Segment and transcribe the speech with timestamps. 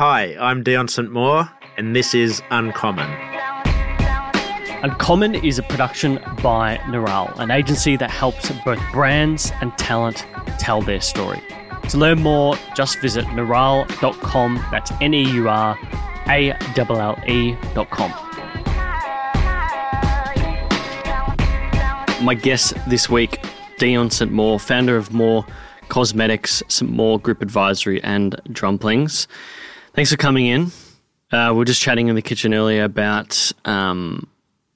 [0.00, 1.12] Hi, I'm Dion St.
[1.12, 3.10] Moore, and this is Uncommon.
[4.82, 10.24] Uncommon is a production by Neural, an agency that helps both brands and talent
[10.58, 11.42] tell their story.
[11.90, 14.64] To learn more, just visit neural.com.
[14.70, 15.78] That's N E U R
[16.28, 18.10] A L L E.com.
[22.24, 23.44] My guest this week,
[23.76, 24.32] Dion St.
[24.32, 25.44] Moore, founder of MOR
[25.90, 26.90] Cosmetics, St.
[26.90, 29.28] Moore Group Advisory, and Drumplings.
[29.94, 30.70] Thanks for coming in.
[31.32, 34.28] Uh, we are just chatting in the kitchen earlier about um,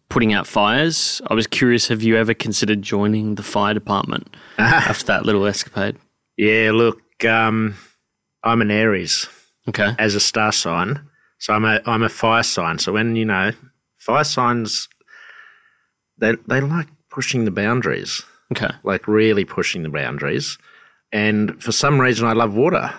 [0.08, 1.22] putting out fires.
[1.28, 5.96] I was curious, have you ever considered joining the fire department after that little escapade?
[6.36, 7.76] Yeah, look, um,
[8.42, 9.26] I'm an Aries.
[9.68, 9.94] Okay.
[9.98, 11.00] As a star sign.
[11.38, 12.78] So I'm a I'm a fire sign.
[12.78, 13.52] So when, you know,
[13.96, 14.88] fire signs
[16.18, 18.22] they they like pushing the boundaries.
[18.52, 18.70] Okay.
[18.82, 20.58] Like really pushing the boundaries.
[21.12, 22.92] And for some reason, I love water.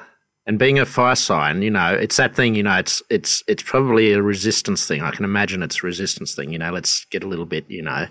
[0.47, 2.53] And being a fire sign, you know, it's that thing.
[2.53, 5.01] You know, it's it's it's probably a resistance thing.
[5.01, 6.51] I can imagine it's a resistance thing.
[6.51, 8.05] You know, let's get a little bit, you know,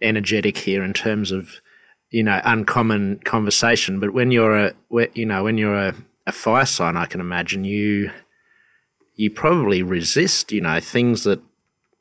[0.00, 1.60] energetic here in terms of,
[2.10, 3.98] you know, uncommon conversation.
[3.98, 4.74] But when you're a,
[5.14, 5.94] you know, when you're a,
[6.26, 8.12] a fire sign, I can imagine you,
[9.16, 11.40] you probably resist, you know, things that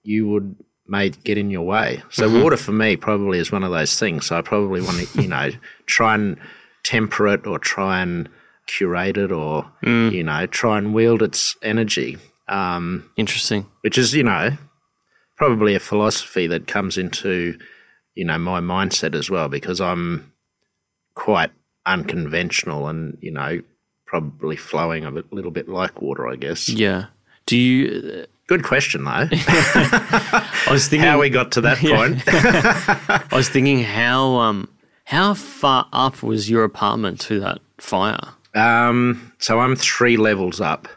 [0.03, 0.55] you would
[0.87, 2.03] may get in your way.
[2.11, 2.43] So mm-hmm.
[2.43, 4.27] water for me probably is one of those things.
[4.27, 5.49] So I probably want to, you know,
[5.87, 6.37] try and
[6.83, 8.29] temper it or try and
[8.67, 10.11] curate it or, mm.
[10.11, 12.17] you know, try and wield its energy.
[12.47, 13.65] Um, Interesting.
[13.81, 14.51] Which is, you know,
[15.37, 17.57] probably a philosophy that comes into,
[18.15, 20.31] you know, my mindset as well because I'm
[21.15, 21.51] quite
[21.85, 23.61] unconventional and, you know,
[24.05, 26.69] probably flowing a little bit like water, I guess.
[26.69, 27.05] Yeah.
[27.45, 29.27] Do you Good question, though.
[29.31, 32.21] I was thinking how we got to that point.
[33.33, 34.69] I was thinking how um,
[35.05, 38.34] how far up was your apartment to that fire?
[38.55, 40.87] Um, so I'm three levels up.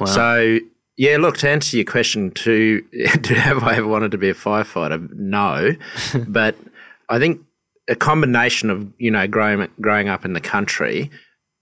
[0.00, 0.06] Wow.
[0.06, 0.58] So
[0.96, 2.84] yeah, look to answer your question, to
[3.24, 5.10] have I ever wanted to be a firefighter?
[5.12, 5.72] No,
[6.26, 6.56] but
[7.08, 7.42] I think
[7.88, 11.10] a combination of you know growing growing up in the country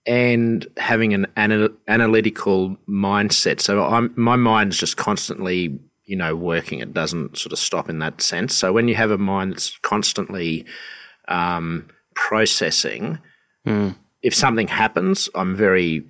[0.07, 3.61] and having an analytical mindset.
[3.61, 6.81] So I'm, my mind's just constantly, you know, working.
[6.81, 8.55] It doesn't sort of stop in that sense.
[8.55, 10.67] So when you have a mind that's constantly
[11.29, 13.19] um, processing,
[13.67, 13.97] mm.
[14.25, 16.03] If something happens, I'm very,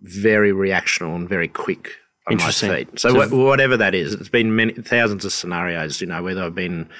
[0.00, 1.92] very reactional and very quick
[2.26, 2.98] on my feet.
[2.98, 6.00] So, so wh- whatever that is, it's been many thousands of scenarios.
[6.00, 6.90] You know, whether I've been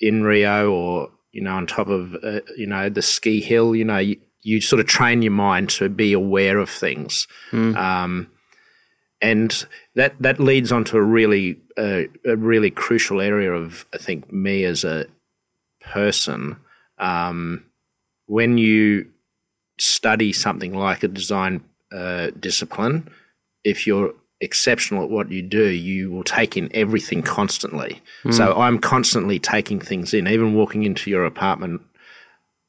[0.00, 3.74] in Rio or you know on top of uh, you know the ski hill.
[3.74, 3.98] You know.
[3.98, 7.28] You, you sort of train your mind to be aware of things.
[7.50, 7.76] Mm.
[7.76, 8.30] Um,
[9.20, 9.66] and
[9.96, 14.32] that that leads on to a really uh, a really crucial area of I think
[14.32, 15.04] me as a
[15.82, 16.56] person.
[16.96, 17.66] Um,
[18.26, 19.10] when you
[19.80, 23.08] study something like a design uh, discipline,
[23.64, 28.00] if you're exceptional at what you do, you will take in everything constantly.
[28.24, 28.34] Mm.
[28.34, 31.82] So I'm constantly taking things in, even walking into your apartment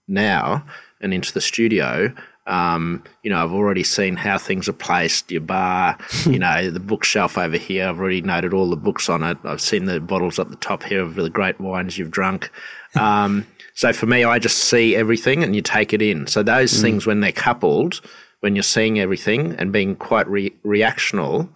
[0.08, 0.66] now
[1.00, 2.14] and into the studio,
[2.48, 6.80] um, you know, I've already seen how things are placed, your bar, you know, the
[6.80, 7.88] bookshelf over here.
[7.88, 9.38] I've already noted all the books on it.
[9.44, 12.52] I've seen the bottles up the top here of the great wines you've drunk.
[12.96, 13.48] Um,
[13.82, 16.28] so for me, I just see everything and you take it in.
[16.28, 16.82] So those mm.
[16.82, 18.00] things, when they're coupled,
[18.42, 21.50] when you're seeing everything and being quite re- reactional,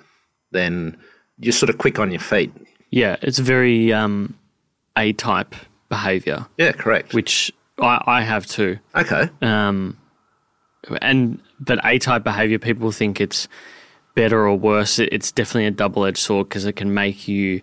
[0.50, 0.98] then
[1.38, 2.52] you're sort of quick on your feet.
[2.90, 4.36] Yeah, it's very um,
[4.98, 5.54] A type
[5.88, 6.48] behavior.
[6.58, 7.14] Yeah, correct.
[7.14, 8.80] Which I, I have too.
[8.96, 9.30] Okay.
[9.44, 9.96] Um,
[11.04, 13.48] and but A type behavior, people think it's
[14.16, 14.98] better or worse.
[14.98, 17.62] It's definitely a double edged sword because it can make you,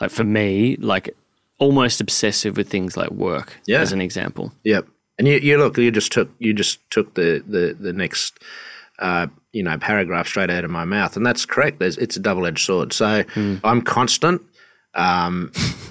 [0.00, 1.16] like for me, like
[1.58, 3.58] almost obsessive with things like work.
[3.66, 3.80] Yeah.
[3.80, 4.52] As an example.
[4.64, 4.86] Yep.
[5.18, 8.38] And you, you look, you just took you just took the the the next.
[9.00, 11.80] Uh, you know, paragraph straight out of my mouth, and that's correct.
[11.80, 12.92] There's, it's a double-edged sword.
[12.92, 13.60] So mm.
[13.64, 14.40] I'm constant,
[14.94, 15.50] um,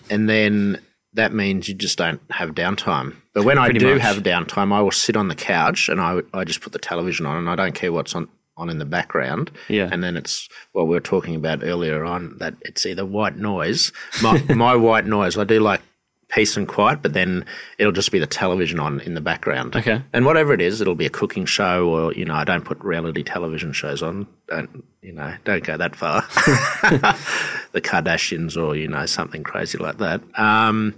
[0.10, 0.80] and then
[1.14, 3.16] that means you just don't have downtime.
[3.34, 4.02] But when Pretty I do much.
[4.02, 7.26] have downtime, I will sit on the couch and I, I just put the television
[7.26, 8.28] on and I don't care what's on,
[8.58, 9.52] on in the background.
[9.68, 9.90] Yeah.
[9.92, 13.92] And then it's what we were talking about earlier on that it's either white noise.
[14.22, 15.82] My, my white noise, I do like
[16.30, 17.46] peace and quiet, but then
[17.78, 19.76] it'll just be the television on in the background.
[19.76, 20.02] Okay.
[20.14, 22.80] And whatever it is, it'll be a cooking show or, you know, I don't put
[22.84, 24.28] reality television shows on.
[24.48, 26.22] Don't, you know, don't go that far.
[27.72, 30.22] the Kardashians or, you know, something crazy like that.
[30.38, 30.96] Um,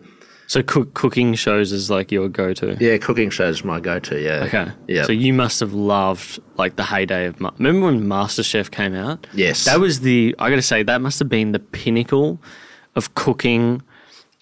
[0.47, 2.77] so cook, cooking shows is like your go-to.
[2.80, 4.21] Yeah, cooking shows my go-to.
[4.21, 4.44] Yeah.
[4.45, 4.71] Okay.
[4.88, 5.03] Yeah.
[5.03, 7.39] So you must have loved like the heyday of.
[7.39, 9.25] Remember when MasterChef came out?
[9.33, 9.65] Yes.
[9.65, 10.36] That was the.
[10.39, 12.39] I got to say that must have been the pinnacle
[12.95, 13.81] of cooking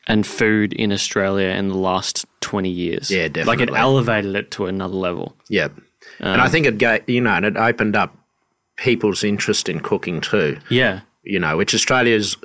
[0.08, 3.10] and food in Australia in the last twenty years.
[3.10, 3.66] Yeah, definitely.
[3.66, 5.36] Like it elevated it to another level.
[5.50, 5.70] Yeah.
[6.20, 8.16] Um, and I think it gave you know, and it opened up
[8.76, 10.60] people's interest in cooking too.
[10.70, 11.02] Yeah.
[11.24, 12.36] You know, which Australia's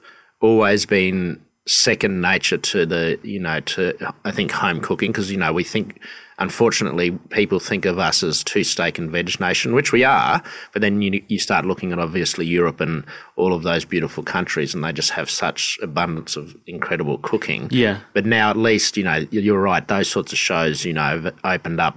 [0.40, 3.94] always been second nature to the you know to
[4.25, 6.00] I think home cooking because you know we think
[6.38, 10.43] unfortunately people think of us as two steak and veg nation which we are
[10.73, 13.05] but then you you start looking at obviously Europe and
[13.37, 17.99] all of those beautiful countries and they just have such abundance of incredible cooking Yeah.
[18.15, 21.35] but now at least you know you're right those sorts of shows you know have
[21.44, 21.97] opened up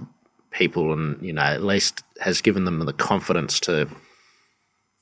[0.50, 3.88] people and you know at least has given them the confidence to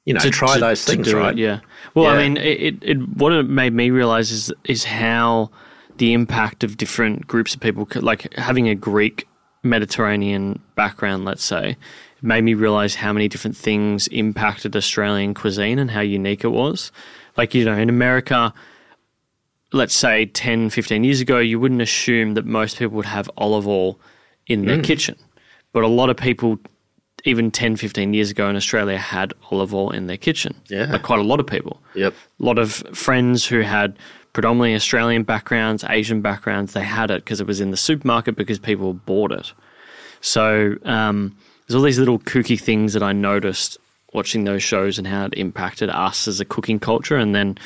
[0.04, 1.60] you know to try to- those to things do it, right yeah.
[1.94, 5.50] Well, I mean, it, it, what it made me realize is is how
[5.98, 9.26] the impact of different groups of people, like having a Greek
[9.62, 11.76] Mediterranean background, let's say,
[12.22, 16.90] made me realize how many different things impacted Australian cuisine and how unique it was.
[17.36, 18.54] Like, you know, in America,
[19.72, 23.68] let's say 10, 15 years ago, you wouldn't assume that most people would have olive
[23.68, 23.98] oil
[24.46, 24.66] in Mm.
[24.66, 25.16] their kitchen.
[25.72, 26.58] But a lot of people,
[27.24, 30.54] even 10, 15 years ago in Australia, had olive oil in their kitchen.
[30.68, 30.86] Yeah.
[30.92, 31.80] Like quite a lot of people.
[31.94, 33.96] yep A lot of friends who had
[34.32, 38.58] predominantly Australian backgrounds, Asian backgrounds, they had it because it was in the supermarket because
[38.58, 39.52] people bought it.
[40.20, 41.36] So um,
[41.66, 43.78] there's all these little kooky things that I noticed
[44.12, 47.16] watching those shows and how it impacted us as a cooking culture.
[47.16, 47.58] And then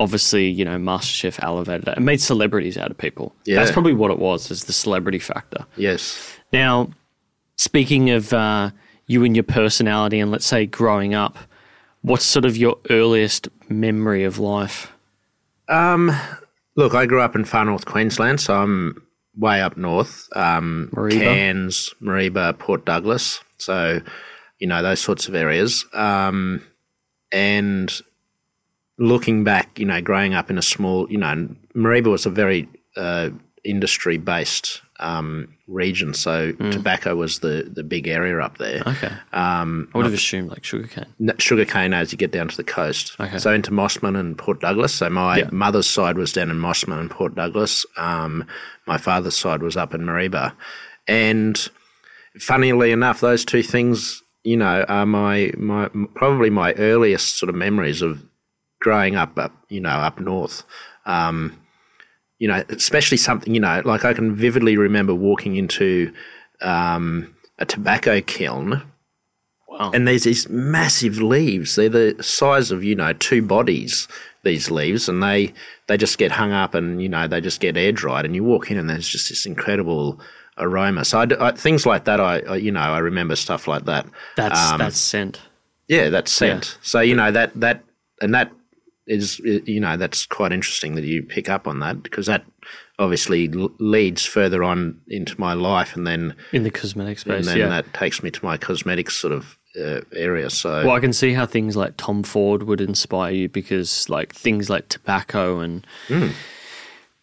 [0.00, 3.34] obviously, you know, MasterChef elevated it and made celebrities out of people.
[3.44, 3.56] Yeah.
[3.56, 5.64] That's probably what it was, is the celebrity factor.
[5.76, 6.90] yes Now,
[7.58, 8.70] speaking of uh,
[9.06, 11.36] you and your personality, and let's say growing up,
[12.00, 14.90] what's sort of your earliest memory of life?
[16.76, 19.02] Look, I grew up in far north Queensland, so I'm
[19.36, 20.28] way up north.
[20.34, 21.18] Um, Mareeba.
[21.18, 23.40] Cairns, Mareeba, Port Douglas.
[23.58, 24.00] So,
[24.58, 25.84] you know, those sorts of areas.
[25.92, 26.64] Um,
[27.32, 27.92] and
[28.96, 32.68] looking back, you know, growing up in a small, you know, Mareeba was a very
[32.96, 33.30] uh,
[33.64, 36.12] industry based um, region.
[36.14, 38.82] So tobacco was the, the big area up there.
[38.86, 39.12] Okay.
[39.32, 41.06] Um, I would have assumed like sugarcane.
[41.20, 43.14] n- sugarcane as you get down to the coast.
[43.20, 43.38] Okay.
[43.38, 44.94] So into Mossman and Port Douglas.
[44.94, 45.48] So my Yeah.
[45.52, 47.86] mother's side was down in Mossman and Port Douglas.
[47.96, 48.44] Um,
[48.86, 50.52] my father's side was up in Mareeba.
[51.06, 51.68] And
[52.38, 57.54] funnily enough, those two things, you know, are my, my probably my earliest sort of
[57.56, 58.22] memories of
[58.80, 60.62] growing up, up you know, up north.
[61.06, 61.58] Um,
[62.38, 66.12] you know, especially something, you know, like I can vividly remember walking into
[66.60, 68.82] um, a tobacco kiln
[69.68, 69.92] Wow.
[69.94, 71.76] and there's these massive leaves.
[71.76, 74.08] They're the size of you know two bodies.
[74.44, 75.52] These leaves, and they
[75.88, 78.24] they just get hung up, and you know they just get air dried.
[78.24, 80.20] And you walk in, and there's just this incredible
[80.56, 81.04] aroma.
[81.04, 84.06] So I I things like that, I, I you know I remember stuff like that.
[84.36, 85.40] that's um, that's scent.
[85.86, 86.78] Yeah, that's scent.
[86.82, 87.84] So you know that that
[88.22, 88.50] and that
[89.08, 92.44] is you know that's quite interesting that you pick up on that because that
[92.98, 97.56] obviously l- leads further on into my life, and then In the cosmetic and then
[97.58, 97.68] yeah.
[97.68, 100.50] that takes me to my cosmetics sort of uh, area.
[100.50, 104.34] So well, I can see how things like Tom Ford would inspire you because, like,
[104.34, 106.28] things like tobacco and Hmm.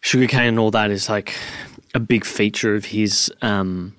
[0.00, 1.34] sugarcane and all that is like
[1.94, 3.94] a big feature of his um,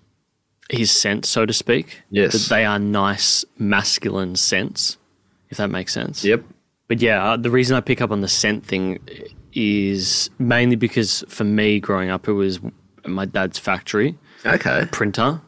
[0.69, 2.01] his scent, so to speak.
[2.09, 2.33] Yes.
[2.33, 4.97] that they are nice masculine scents,
[5.49, 6.23] if that makes sense.
[6.25, 6.43] yep.
[6.87, 8.99] But yeah, uh, the reason I pick up on the scent thing
[9.53, 12.59] is mainly because for me growing up, it was
[13.05, 14.87] my dad's factory Okay.
[14.91, 15.41] printer.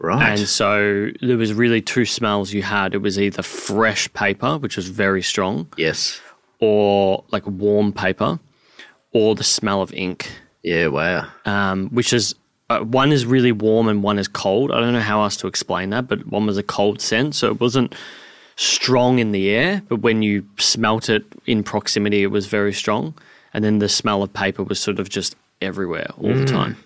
[0.00, 0.30] Right.
[0.38, 2.94] And so there was really two smells you had.
[2.94, 6.20] It was either fresh paper, which was very strong, yes.
[6.58, 8.38] or like warm paper,
[9.12, 10.30] or the smell of ink,
[10.62, 10.88] Yeah.
[10.88, 11.28] Wow.
[11.46, 12.34] um, which is
[12.70, 14.72] uh, one is really warm and one is cold.
[14.72, 17.48] I don't know how else to explain that, but one was a cold scent, so
[17.48, 17.94] it wasn't
[18.56, 23.14] strong in the air, but when you smelt it in proximity, it was very strong.
[23.52, 26.48] And then the smell of paper was sort of just everywhere all the mm.
[26.48, 26.76] time.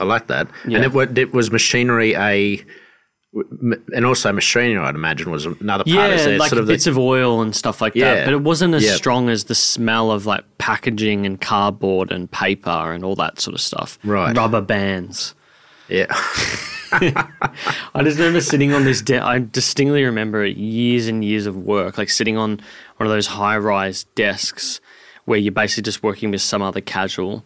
[0.00, 0.48] I like that.
[0.66, 0.78] Yeah.
[0.78, 2.64] And it, it was machinery a,
[3.34, 4.78] and also machinery.
[4.78, 5.86] I'd imagine was another part.
[5.86, 8.14] Yeah, there like sort of the- bits of oil and stuff like Yeah.
[8.14, 8.24] that.
[8.24, 8.96] But it wasn't as Yep.
[8.96, 13.54] strong as the smell of like packaging and cardboard and paper and all that sort
[13.54, 13.98] of stuff.
[14.04, 14.36] Right.
[14.36, 15.34] Rubber bands.
[15.88, 16.06] Yeah.
[16.92, 19.02] I just remember sitting on this.
[19.02, 22.60] De- I distinctly remember years and years of work, like sitting on
[22.96, 24.80] one of those high-rise desks
[25.26, 27.44] where you're basically just working with some other casual.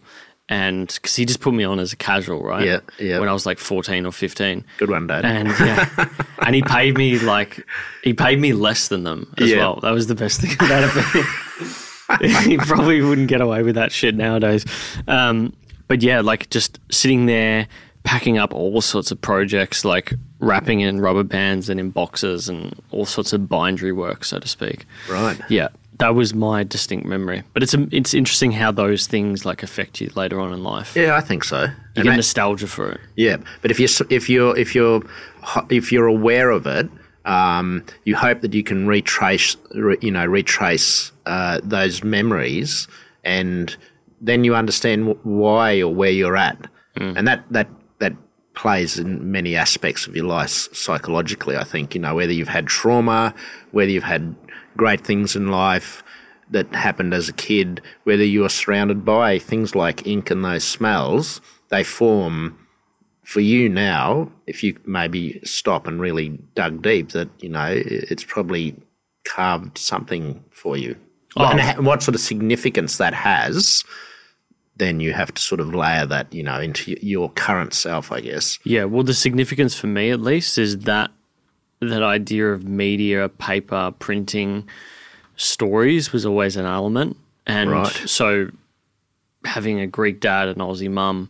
[0.49, 2.65] And because he just put me on as a casual, right?
[2.65, 3.19] Yeah, yeah.
[3.19, 4.63] When I was like 14 or 15.
[4.77, 5.23] Good one, Dad.
[5.25, 6.07] and yeah,
[6.39, 7.65] and he paid me like
[8.03, 9.57] he paid me less than them as Yeah.
[9.57, 9.79] well.
[9.81, 12.43] That was the best thing about it.
[12.43, 14.65] he probably wouldn't get away with that shit nowadays.
[15.07, 15.53] Um,
[15.87, 17.67] but yeah, like just sitting there
[18.03, 22.73] packing up all sorts of projects, like wrapping in rubber bands and in boxes and
[22.91, 24.85] all sorts of bindery work, so to speak.
[25.09, 25.39] right.
[25.49, 25.69] Yeah,
[25.99, 27.43] that was my distinct memory.
[27.53, 30.95] But it's it's interesting how those things like affect you later on in life.
[30.95, 31.61] Yeah, I think so.
[31.63, 33.01] You And get that- nostalgia for it.
[33.15, 35.01] yeah, but if you if you're if you're
[35.69, 36.89] if you're aware of it
[37.25, 42.85] Um, you hope that you can retrace, re, you know, retrace uh, those memories,
[43.23, 43.73] and
[44.19, 46.57] then you understand why or where you're at,
[46.97, 47.15] mm.
[47.17, 47.82] and that that that
[48.53, 51.57] plays in many aspects of your life psychologically.
[51.57, 53.33] I think you know whether you've had trauma,
[53.71, 54.35] whether you've had
[54.77, 56.03] great things in life
[56.51, 60.63] that happened as a kid, whether you are surrounded by things like ink and those
[60.63, 62.57] smells, they form
[63.23, 68.23] for you now, if you maybe stop and really dug deep, that you know it's
[68.23, 68.75] probably
[69.25, 70.95] carved something for you.
[71.35, 71.45] Oh.
[71.45, 73.83] And what sort of significance that has,
[74.77, 78.21] then you have to sort of layer that, you know, into your current self, I
[78.21, 78.57] guess.
[78.63, 78.85] Yeah.
[78.85, 81.11] Well, the significance for me, at least, is that
[81.79, 84.67] that idea of media, paper, printing,
[85.35, 88.03] stories was always an element, and right.
[88.05, 88.49] so
[89.45, 91.29] having a Greek dad and Aussie mum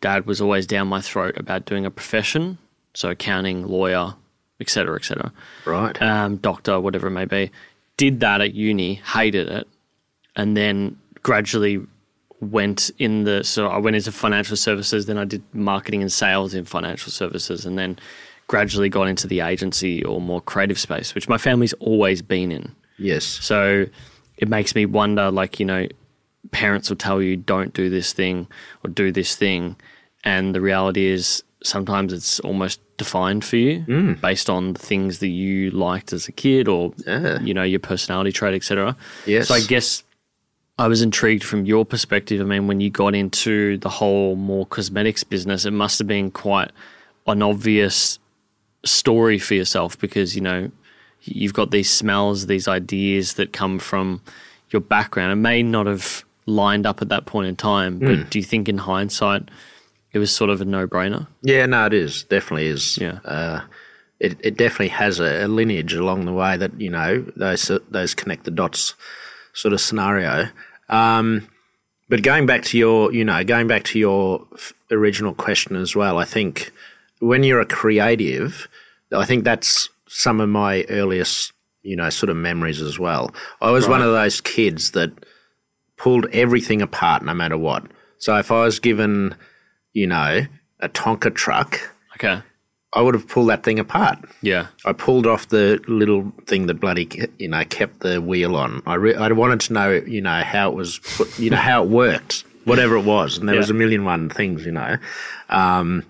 [0.00, 2.58] dad was always down my throat about doing a profession,
[2.94, 4.14] so accounting, lawyer,
[4.60, 5.32] etc., etc.
[5.64, 6.00] Right.
[6.02, 7.50] Um, doctor, whatever it may be.
[7.96, 9.68] Did that at uni, hated it,
[10.34, 11.80] and then gradually
[12.42, 16.54] went in the so I went into financial services, then I did marketing and sales
[16.54, 17.98] in financial services, and then
[18.48, 22.74] gradually got into the agency or more creative space, which my family's always been in.
[22.98, 23.24] Yes.
[23.24, 23.86] So
[24.36, 25.86] it makes me wonder, like you know,
[26.50, 28.48] parents will tell you don't do this thing
[28.84, 29.76] or do this thing,
[30.24, 34.20] and the reality is sometimes it's almost defined for you mm.
[34.20, 37.40] based on the things that you liked as a kid or yeah.
[37.40, 38.96] you know your personality trait etc
[39.26, 40.02] yes so i guess
[40.82, 44.66] i was intrigued from your perspective i mean when you got into the whole more
[44.66, 46.70] cosmetics business it must have been quite
[47.26, 48.18] an obvious
[48.84, 50.70] story for yourself because you know
[51.22, 54.20] you've got these smells these ideas that come from
[54.70, 58.30] your background it may not have lined up at that point in time but mm.
[58.30, 59.48] do you think in hindsight
[60.12, 61.26] it was sort of a no brainer.
[61.42, 62.98] Yeah, no, it is definitely is.
[62.98, 63.18] Yeah.
[63.24, 63.62] Uh,
[64.20, 68.14] it, it definitely has a, a, lineage along the way that you know those those
[68.14, 68.94] connect the dots
[69.52, 70.48] sort of scenario.
[70.92, 71.48] Um,
[72.08, 74.46] but going back to your, you know, going back to your
[74.90, 76.70] original question as well, I think
[77.18, 78.68] when you're a creative,
[79.12, 83.34] I think that's some of my earliest, you know, sort of memories as well.
[83.60, 83.92] I was right.
[83.92, 85.10] one of those kids that
[85.96, 87.84] pulled everything apart no matter what.
[88.18, 89.34] So if I was given
[89.92, 90.46] you know,
[90.80, 91.78] a Tonka truck,
[92.14, 92.42] okay,
[92.94, 94.18] I would have pulled that thing apart.
[94.42, 97.08] Yeah, I pulled off the little thing that bloody
[97.38, 98.82] you know kept the wheel on.
[98.86, 101.84] I re- I wanted to know you know how it was put, you know how
[101.84, 103.60] it worked, whatever it was, and there yeah.
[103.60, 104.96] was a million one things you know
[105.48, 106.04] um,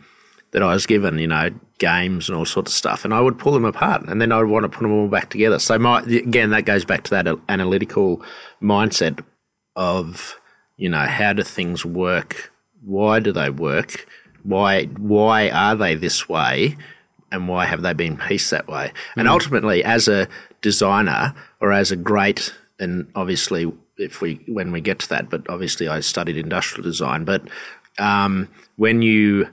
[0.51, 3.39] that I was given you know games and all sorts of stuff, and I would
[3.39, 5.59] pull them apart, and then I would want to put them all back together.
[5.59, 8.23] So my again that goes back to that analytical
[8.61, 9.25] mindset
[9.77, 10.37] of
[10.77, 12.53] you know how do things work
[12.85, 14.07] why do they work?
[14.43, 16.77] Why why are they this way?
[17.31, 18.89] And why have they been pieced that way?
[18.89, 19.21] Mm.
[19.21, 20.29] And ultimately, as a
[20.61, 25.49] designer or as a great, and obviously, if we when we get to that, but
[25.49, 27.25] obviously, I studied industrial design.
[27.25, 27.49] But
[27.99, 29.49] um, when you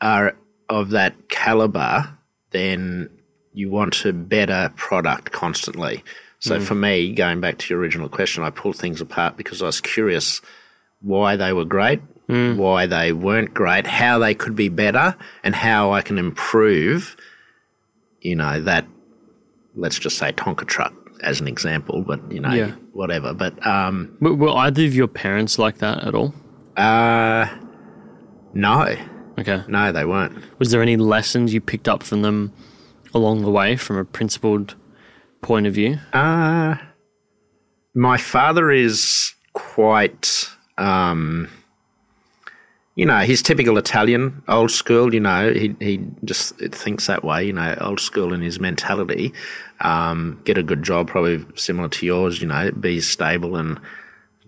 [0.00, 0.36] are
[0.68, 2.16] of that caliber,
[2.50, 3.10] then
[3.52, 6.04] you want a better product constantly.
[6.38, 6.62] So mm.
[6.62, 9.80] for me, going back to your original question, I pulled things apart because I was
[9.80, 10.40] curious
[11.00, 12.56] why they were great, mm.
[12.56, 17.16] why they weren't great, how they could be better, and how I can improve,
[18.20, 18.86] you know, that,
[19.74, 22.72] let's just say Tonka truck as an example, but, you know, yeah.
[22.92, 23.32] whatever.
[23.34, 26.34] But, um, were, were either of your parents like that at all?
[26.76, 27.46] Uh,
[28.54, 28.96] no.
[29.38, 29.62] Okay.
[29.68, 30.36] No, they weren't.
[30.58, 32.52] Was there any lessons you picked up from them
[33.14, 34.74] along the way from a principled
[35.40, 35.98] point of view?
[36.12, 36.76] Uh,
[37.94, 40.48] my father is quite
[40.80, 41.48] um,
[42.96, 45.14] you know, he's typical Italian, old school.
[45.14, 47.44] You know, he he just thinks that way.
[47.44, 49.32] You know, old school in his mentality.
[49.80, 52.42] Um, get a good job, probably similar to yours.
[52.42, 53.80] You know, be stable and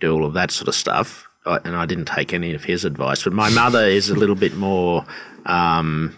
[0.00, 1.28] do all of that sort of stuff.
[1.46, 3.22] I, and I didn't take any of his advice.
[3.24, 5.04] But my mother is a little bit more.
[5.46, 6.16] Um,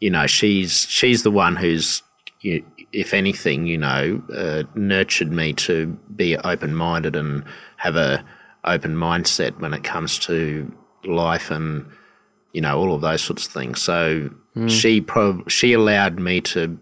[0.00, 2.02] you know, she's she's the one who's,
[2.40, 7.42] you, if anything, you know, uh, nurtured me to be open minded and
[7.76, 8.24] have a
[8.68, 10.72] open mindset when it comes to
[11.04, 11.86] life and
[12.52, 13.80] you know all of those sorts of things.
[13.80, 14.70] So mm.
[14.70, 16.78] she prob- she allowed me to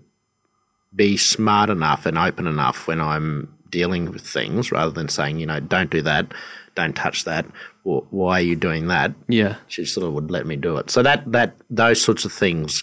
[0.94, 5.46] be smart enough and open enough when I'm dealing with things, rather than saying you
[5.46, 6.32] know don't do that,
[6.74, 7.46] don't touch that.
[7.84, 9.12] Or, why are you doing that?
[9.28, 10.90] Yeah, she sort of would let me do it.
[10.90, 12.82] So that that those sorts of things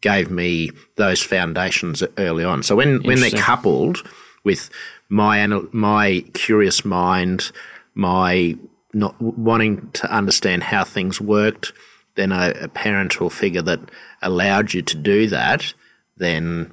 [0.00, 2.62] gave me those foundations early on.
[2.62, 4.08] So when when they're coupled
[4.44, 4.70] with
[5.08, 7.50] my my curious mind
[7.98, 8.56] my
[8.94, 11.72] not wanting to understand how things worked,
[12.14, 13.80] then a, a parental figure that
[14.22, 15.74] allowed you to do that,
[16.16, 16.72] then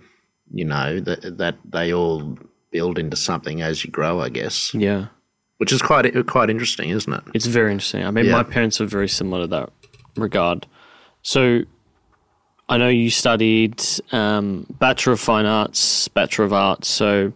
[0.53, 2.37] you know that that they all
[2.71, 4.73] build into something as you grow, I guess.
[4.73, 5.07] Yeah.
[5.57, 7.23] Which is quite quite interesting, isn't it?
[7.33, 8.05] It's very interesting.
[8.05, 8.33] I mean, Yeah.
[8.33, 9.69] my parents are very similar to that
[10.15, 10.67] regard.
[11.23, 11.61] So,
[12.69, 16.87] I know you studied um, Bachelor of Fine Arts, Bachelor of Arts.
[16.87, 17.33] So,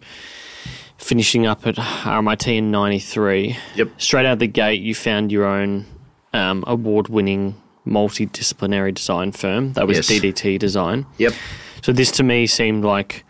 [1.00, 3.58] finishing up at RMIT in '93.
[3.76, 3.90] Yep.
[3.98, 5.86] Straight out of the gate, you found your own
[6.34, 7.56] um, award-winning
[7.88, 9.74] multidisciplinary design firm.
[9.74, 10.08] That was Yes.
[10.10, 11.06] DDT Design.
[11.18, 11.34] Yep.
[11.82, 13.24] So this to me seemed like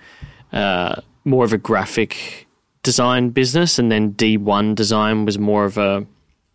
[0.51, 2.47] uh, more of a graphic
[2.83, 6.05] design business, and then D1 Design was more of a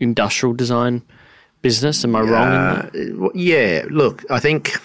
[0.01, 1.03] industrial design
[1.63, 2.05] business.
[2.05, 2.87] Am I wrong in that?
[2.87, 4.77] Uh, well, yeah, look, I think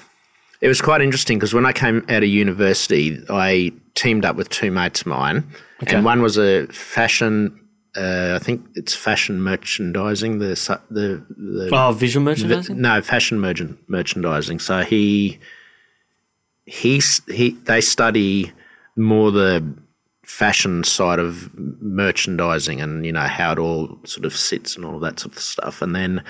[0.61, 4.49] it was quite interesting because when I came out of university, I teamed up with
[4.49, 5.43] two mates of mine,
[5.83, 5.95] Okay.
[5.95, 7.55] and one was a fashion.
[7.97, 10.39] Uh, I think it's fashion merchandising.
[10.39, 10.55] The
[10.91, 12.79] the, the Oh, visual merchandising.
[12.79, 14.59] no fashion merchant, merchandising.
[14.59, 15.39] So he
[16.65, 18.51] he he they study
[18.95, 19.63] more the
[20.23, 24.99] fashion side of merchandising and you know how it all sort of sits and all
[24.99, 25.81] that sort of stuff.
[25.81, 26.23] And then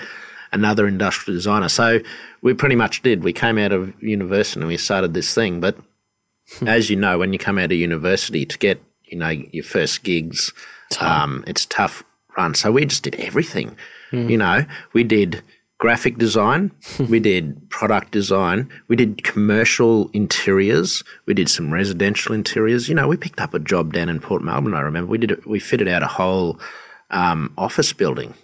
[0.52, 1.68] another industrial designer.
[1.68, 2.00] So
[2.42, 3.24] we pretty much did.
[3.24, 5.60] We came out of university and we started this thing.
[5.60, 5.76] But
[6.66, 10.02] as you know, when you come out of university to get you know your first
[10.02, 10.52] gigs,
[11.00, 12.02] um, it's a tough
[12.36, 12.54] run.
[12.54, 13.76] So we just did everything.
[14.12, 15.42] You know, we did
[15.78, 16.72] graphic design,
[17.08, 22.88] we did product design, we did commercial interiors, we did some residential interiors.
[22.88, 24.74] You know, we picked up a job down in Port Melbourne.
[24.74, 26.60] I remember we did we fitted out a whole
[27.10, 28.34] um, office building.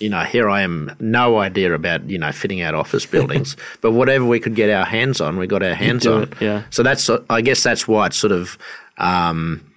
[0.00, 3.92] You know, here I am, no idea about you know fitting out office buildings, but
[3.92, 6.24] whatever we could get our hands on, we got our hands on.
[6.24, 6.64] it, yeah.
[6.70, 8.58] So that's I guess that's why it's sort of
[8.98, 9.72] um,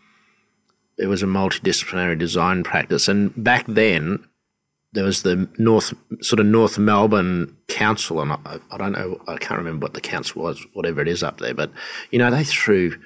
[0.98, 4.26] it was a multidisciplinary design practice, and back then
[4.94, 9.38] there was the North sort of North Melbourne Council, and I, I don't know, I
[9.38, 11.72] can't remember what the council was, whatever it is up there, but
[12.12, 12.98] you know they threw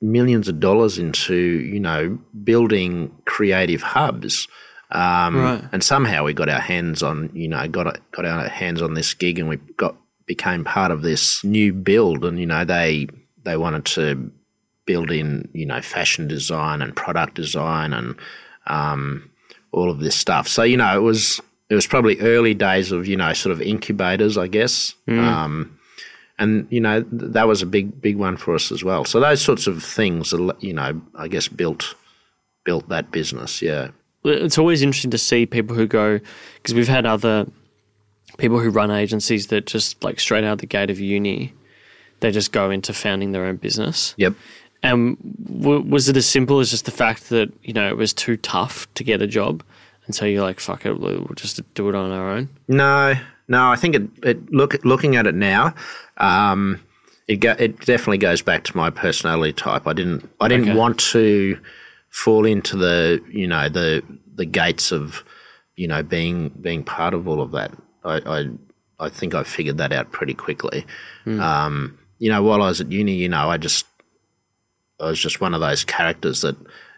[0.00, 4.48] millions of dollars into you know building creative hubs.
[4.92, 5.64] Um, Right.
[5.72, 9.14] And somehow we got our hands on, you know, got got our hands on this
[9.14, 12.24] gig, and we got became part of this new build.
[12.24, 13.08] And you know, they
[13.42, 14.30] they wanted to
[14.86, 18.16] build in, you know, fashion design and product design and
[18.66, 19.30] um,
[19.72, 20.46] all of this stuff.
[20.46, 23.62] So you know, it was it was probably early days of you know sort of
[23.62, 24.94] incubators, I guess.
[25.42, 25.78] Um,
[26.38, 29.04] and you know th- that was a big big one for us as well.
[29.04, 31.94] So those sorts of things, you know, I guess built
[32.64, 33.62] built that business.
[33.62, 33.88] Yeah.
[34.24, 36.20] It's always interesting to see people who go
[36.56, 37.46] because we've had other
[38.38, 41.52] people who run agencies that just like straight out the gate of uni,
[42.20, 44.14] they just go into founding their own business.
[44.16, 44.34] Yep.
[44.84, 45.16] And
[45.60, 48.36] w- was it as simple as just the fact that you know it was too
[48.36, 49.62] tough to get a job,
[50.06, 53.14] and so you're like, "Fuck it, we'll just do it on our own." No,
[53.48, 53.70] no.
[53.70, 54.02] I think it.
[54.24, 55.72] it look looking at it now,
[56.16, 56.80] um,
[57.28, 59.86] it go, it definitely goes back to my personality type.
[59.86, 60.28] I didn't.
[60.40, 60.76] I didn't Okay.
[60.78, 61.56] want to
[62.12, 64.02] fall into the you know the
[64.34, 65.24] the gates of
[65.76, 67.72] you know being being part of all of that.
[68.04, 70.86] I I, I think I figured that out pretty quickly.
[71.40, 73.86] Um, you know, while I was at uni, you know, I just
[75.00, 76.56] I was just one of those characters that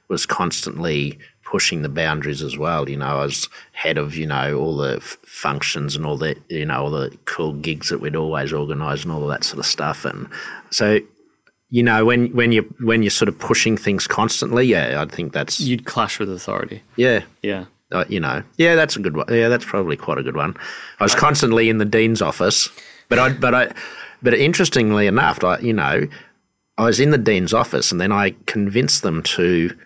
[0.09, 2.89] was constantly pushing the boundaries as well.
[2.91, 6.37] You know, I was head of you know all the f- functions and all the
[6.49, 9.61] you know all the cool gigs that we'd always organise and all of that sort
[9.61, 10.05] of stuff.
[10.05, 10.29] And
[10.71, 10.99] so,
[11.75, 15.33] you know, when when you when you're sort of pushing things constantly, yeah, I think
[15.33, 16.83] that's You'd clash with authority.
[16.95, 17.25] yeah.
[17.43, 17.65] Yeah.
[17.91, 19.27] Uh, you know, yeah, that's a good one.
[19.29, 20.57] Yeah, that's probably quite a good one.
[21.01, 22.69] I was constantly in the dean's office,
[23.09, 23.73] but I, but I,
[24.23, 26.07] but interestingly enough, I, you know,
[26.79, 29.77] I was in the dean's office, and then I convinced them to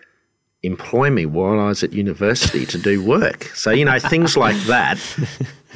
[0.61, 3.45] employ me while I was at university to do work.
[3.55, 4.99] So you know, things like that.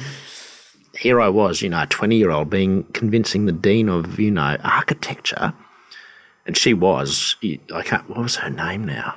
[0.98, 5.52] Here I was, you know, a twenty-year-old being convincing the dean of you know architecture,
[6.46, 7.36] and she was.
[7.74, 8.08] I can't.
[8.08, 9.16] What was her name now?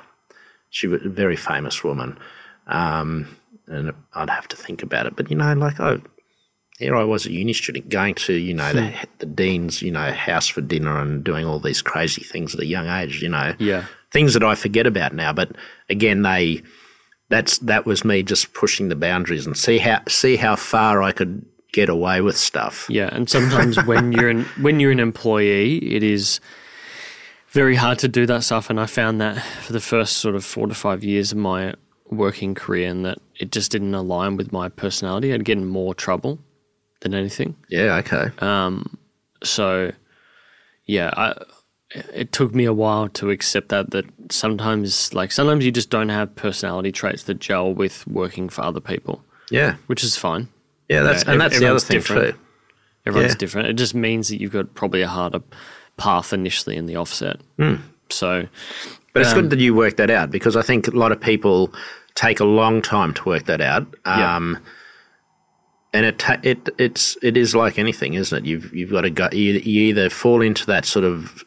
[0.70, 2.18] She was a very famous woman
[2.66, 3.26] um,
[3.66, 5.16] and I'd have to think about it.
[5.16, 6.00] But you know, like oh,
[6.78, 10.12] here I was a uni student going to you know the, the dean's you know
[10.12, 13.22] house for dinner and doing all these crazy things at a young age.
[13.22, 13.84] You know, Yeah.
[14.12, 15.32] things that I forget about now.
[15.32, 15.52] But
[15.88, 16.62] again, they
[17.30, 21.12] that's that was me just pushing the boundaries and see how see how far I
[21.12, 22.86] could get away with stuff.
[22.88, 26.40] Yeah, and sometimes when you're an when you're an employee, it is
[27.50, 28.70] very hard to do that stuff.
[28.70, 31.74] And I found that for the first sort of four to five years of my
[32.10, 35.32] working career, and that it just didn't align with my personality.
[35.32, 36.38] I'd get in more trouble
[37.00, 37.56] than anything.
[37.68, 37.96] Yeah.
[37.96, 38.30] Okay.
[38.38, 38.98] Um.
[39.44, 39.92] So,
[40.86, 41.40] yeah, I,
[42.12, 43.90] it took me a while to accept that.
[43.92, 48.62] That sometimes, like sometimes, you just don't have personality traits that gel with working for
[48.62, 49.76] other people, yeah.
[49.86, 50.48] which is fine.
[50.88, 51.02] Yeah.
[51.02, 52.34] That's Yeah, and that's the other thing different.
[52.34, 52.40] too.
[53.06, 53.38] Everyone's Yeah.
[53.38, 53.68] different.
[53.68, 55.40] It just means that you've got probably a harder
[55.98, 57.40] path initially in the offset.
[58.10, 58.48] So,
[59.12, 61.20] But it's Um, good that you worked that out because I think a lot of
[61.20, 61.72] people
[62.14, 63.86] take a long time to work that out.
[64.06, 64.36] Yeah.
[64.36, 64.58] Um,
[65.92, 68.46] and it ta- it it's it is like anything, isn't it?
[68.48, 69.28] You've you've got to go.
[69.32, 71.44] You, you either fall into that sort of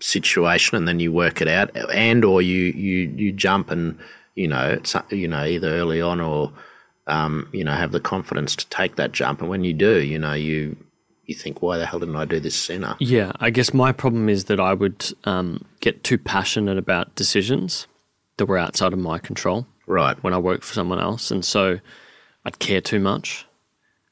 [0.00, 3.98] situation and then you work it out, and or you you you jump and
[4.34, 6.52] you know it's, you know either early on or
[7.06, 9.40] um, you know have the confidence to take that jump.
[9.40, 10.76] And when you do, you know you
[11.28, 12.96] you think, why the hell didn't I do this sooner?
[12.98, 17.86] yeah, I guess my problem is that I would um, get too passionate about decisions
[18.38, 19.66] that were outside of my control.
[19.86, 20.22] Right.
[20.22, 21.78] when I worked for someone else, and so
[22.44, 23.46] I'd care too much,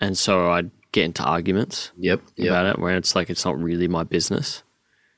[0.01, 2.23] and so I'd get into arguments Yep.
[2.37, 2.49] Yep.
[2.49, 4.63] about it, where it's like it's not really my business,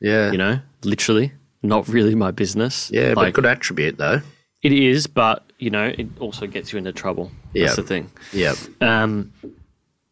[0.00, 0.32] Yeah.
[0.32, 1.32] you know, literally
[1.62, 2.90] not really my business.
[2.92, 4.20] Yeah, but like good attribute though.
[4.62, 7.30] it is, but you know, it also gets you into trouble.
[7.52, 7.64] Yeah.
[7.66, 8.10] That's the thing.
[8.32, 8.54] Yeah.
[8.80, 9.32] Um,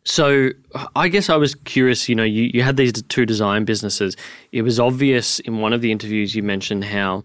[0.07, 0.51] so
[0.95, 2.09] I guess I was curious.
[2.09, 4.17] You know, you, you had these two design businesses.
[4.53, 7.25] It was obvious in one of the interviews you mentioned how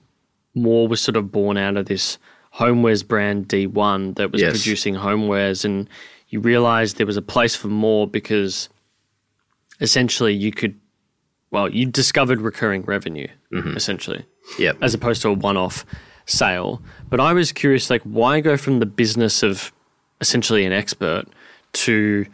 [0.56, 2.18] more was sort of born out of this
[2.56, 4.54] homewares brand D1 that was Yes.
[4.54, 5.88] producing homewares, and
[6.30, 8.68] you realized there was a place for more because
[9.80, 10.80] essentially you could,
[11.52, 13.78] well, you discovered recurring revenue mm-hmm.
[13.78, 14.26] essentially
[14.58, 14.78] Yep.
[14.82, 15.86] as opposed to a one-off
[16.26, 16.82] sale.
[17.12, 19.72] But I was curious, like, why go from the business of
[20.20, 21.26] essentially an expert
[21.74, 22.26] to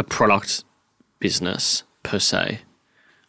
[0.00, 0.64] a product
[1.18, 2.60] business per se?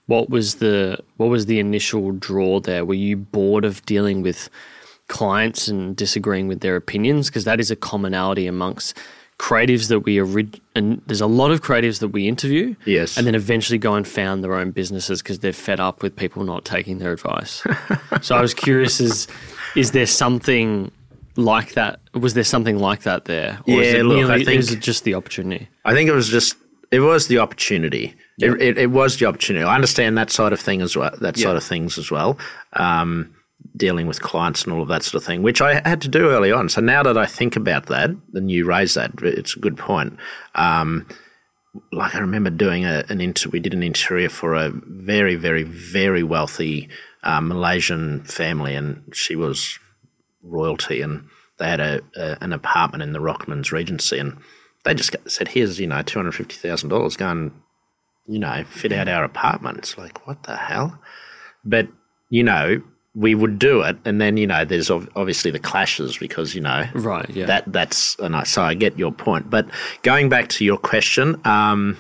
[0.07, 2.83] What was the what was the initial draw there?
[2.85, 4.49] Were you bored of dealing with
[5.07, 7.29] clients and disagreeing with their opinions?
[7.29, 8.97] Because that is a commonality amongst
[9.37, 13.17] creatives that we orig- and there's a lot of creatives that we interview Yes.
[13.17, 16.43] and then eventually go and found their own businesses because they're fed up with people
[16.43, 17.63] not taking their advice.
[18.21, 19.27] so I was curious: is
[19.75, 20.91] is there something
[21.35, 21.99] like that?
[22.13, 23.59] Was there something like that there?
[23.67, 25.69] Or is Yeah, it look, merely- I think- is it just the opportunity?
[25.85, 26.55] I think it was just
[26.91, 28.13] it was the opportunity.
[28.39, 29.63] It, it, it was the opportunity.
[29.63, 31.11] I understand that side of thing as well.
[31.21, 32.37] That side of things as well.
[32.73, 33.33] Um,
[33.77, 36.29] dealing with clients and all of that sort of thing, which I had to do
[36.31, 36.67] early on.
[36.67, 40.17] So now that I think about that, then you raise that, it's a good point.
[40.55, 41.07] Um,
[41.93, 45.63] like I remember doing a, an inter, we did an interior for a very, very,
[45.63, 46.89] very wealthy
[47.23, 49.77] um, Malaysian family, and she was
[50.43, 51.27] royalty, and
[51.57, 54.37] they had a, a an apartment in the Rockman's Regency, and
[54.83, 57.51] they just got, said, "Here's you know two hundred fifty thousand dollars, go and
[58.27, 60.99] you know fit out our apartment." It's like what the hell?
[61.63, 61.87] But
[62.29, 62.81] you know
[63.13, 66.61] we would do it, and then you know there's ov- obviously the clashes because you
[66.61, 67.29] know Right.
[67.29, 67.45] Yeah.
[67.45, 69.49] that that's and I, so I get your point.
[69.49, 69.67] But
[70.03, 71.97] going back to your question, um,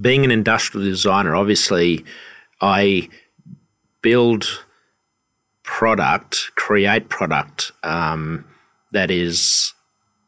[0.00, 2.04] being an industrial designer, obviously,
[2.60, 3.08] I
[4.02, 4.64] build
[5.78, 8.44] product, create product um,
[8.90, 9.72] that is,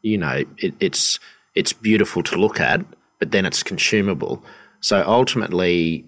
[0.01, 1.19] you know, it, it's
[1.53, 2.79] it's beautiful to look at,
[3.19, 4.41] but then it's consumable.
[4.79, 6.05] So ultimately,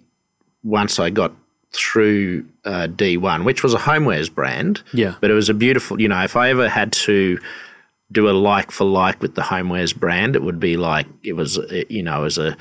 [0.63, 1.33] once I got
[1.73, 5.15] through uh, D1, which was a homewares brand, Yeah.
[5.19, 7.37] but it was a beautiful, you know, if I ever had to
[8.11, 11.59] do a like for like with the homewares brand, it would be like it was,
[11.89, 12.55] you know, it was a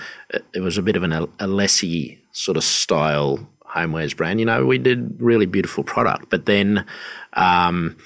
[0.53, 3.39] it was a bit of an Alessi sort of style
[3.75, 4.41] homewares brand.
[4.41, 6.87] You know, we did really beautiful product, but then
[7.33, 7.97] um,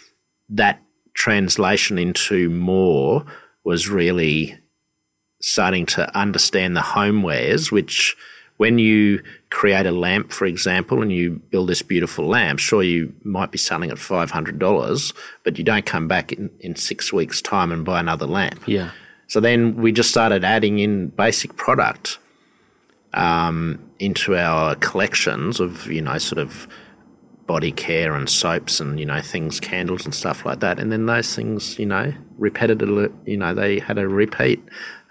[0.50, 0.82] that
[1.14, 3.24] translation into more
[3.64, 4.58] was really
[5.40, 8.16] starting to understand the homewares, which
[8.56, 13.12] when you create a lamp, for example, and you build this beautiful lamp, sure, you
[13.22, 15.12] might be selling at $500,
[15.44, 18.60] but you don't come back in, in six weeks' time and buy another lamp.
[18.66, 18.90] yeah.
[19.28, 22.18] So then we just started adding in basic product
[23.14, 26.68] um, into our collections of, you know, sort of
[27.46, 30.78] body care and soaps and, you know, things, candles and stuff like that.
[30.78, 34.62] And then those things, you know, repetitively, you know, they had a repeat.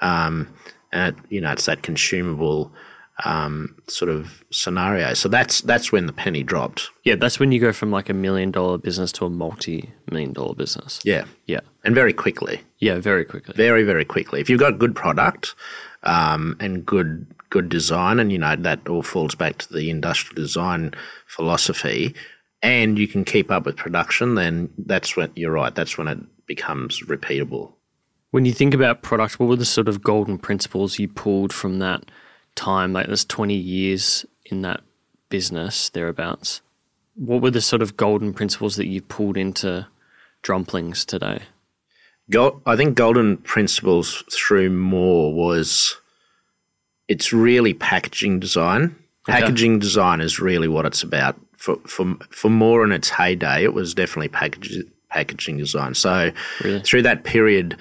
[0.01, 0.47] Um,
[0.91, 2.71] and, it, you know, it's that consumable
[3.25, 5.13] um, sort of scenario.
[5.13, 6.89] So that's that's when the penny dropped.
[7.03, 7.15] Yeah.
[7.15, 10.53] That's when you go from like a million dollar business to a multi million dollar
[10.53, 11.01] business.
[11.03, 11.25] Yeah.
[11.45, 11.61] Yeah.
[11.83, 12.61] And very quickly.
[12.79, 12.99] Yeah.
[12.99, 13.55] Very quickly.
[13.55, 14.39] very very quickly.
[14.39, 15.55] If you've got good product
[16.03, 20.35] um, and good good design, and you know that all falls back to the industrial
[20.35, 20.93] design
[21.25, 22.15] philosophy,
[22.61, 25.73] and you can keep up with production, then that's when you're right.
[25.73, 27.73] That's when it becomes repeatable.
[28.31, 31.79] When you think about product, what were the sort of golden principles you pulled from
[31.79, 32.03] that
[32.55, 32.93] time?
[32.93, 34.81] Like there's 20 years in that
[35.29, 36.61] business, thereabouts.
[37.15, 39.87] What were the sort of golden principles that you pulled into
[40.41, 41.41] Drumplings today?
[42.29, 45.97] Go- I think golden principles through more was
[47.07, 48.95] it's really packaging design.
[49.29, 49.39] Okay.
[49.39, 51.35] Packaging design is really what it's about.
[51.57, 54.77] For for for more in its heyday, it was definitely package,
[55.09, 55.95] packaging design.
[55.95, 56.31] So
[56.63, 56.81] Really?
[56.81, 57.75] through that period,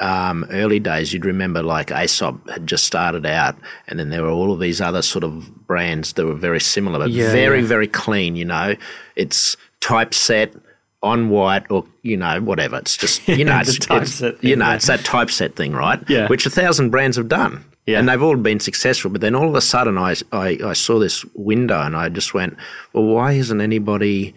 [0.00, 3.56] um, early days, you'd remember like Aesop had just started out,
[3.86, 6.98] and then there were all of these other sort of brands that were very similar,
[6.98, 8.34] but Yeah, very, very clean.
[8.34, 8.74] You know,
[9.16, 10.54] it's typeset
[11.02, 12.78] on white or you know whatever.
[12.78, 14.74] It's just you know it's, it's you know yeah.
[14.74, 16.02] it's that typeset thing, right?
[16.08, 16.26] Yeah.
[16.28, 17.64] Which a thousand brands have done.
[17.90, 17.98] Yeah.
[17.98, 20.98] And they've all been successful, but then all of a sudden, I, I I saw
[20.98, 22.56] this window, and I just went,
[22.92, 24.34] "Well, why isn't anybody,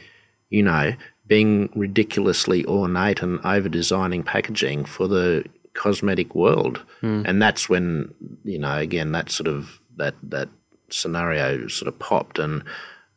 [0.49, 0.93] you know,
[1.27, 6.81] being ridiculously ornate and over designing packaging for the cosmetic world.
[7.25, 8.13] And that's when,
[8.43, 10.49] you know, again, that sort of that that
[10.89, 12.63] scenario sort of popped and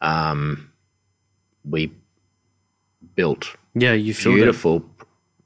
[0.01, 0.73] um,
[1.69, 1.93] we
[3.15, 4.87] built Yeah, you feel it.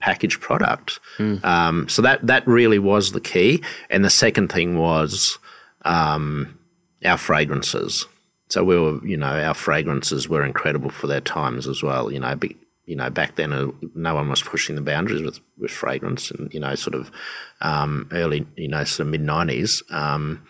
[0.01, 0.99] Packaged product.
[1.45, 3.63] Um, so that that really was the key.
[3.91, 5.39] And the second thing was
[5.83, 6.59] um,
[7.05, 8.07] our fragrances.
[8.49, 12.11] So we were, you know, our fragrances were incredible for their times as well.
[12.11, 15.39] You know, be, you know, back then uh, no one was pushing the boundaries with,
[15.57, 17.13] with fragrance, and you know, sort of
[17.61, 20.45] um, early, you know, sort of mid nineties, um,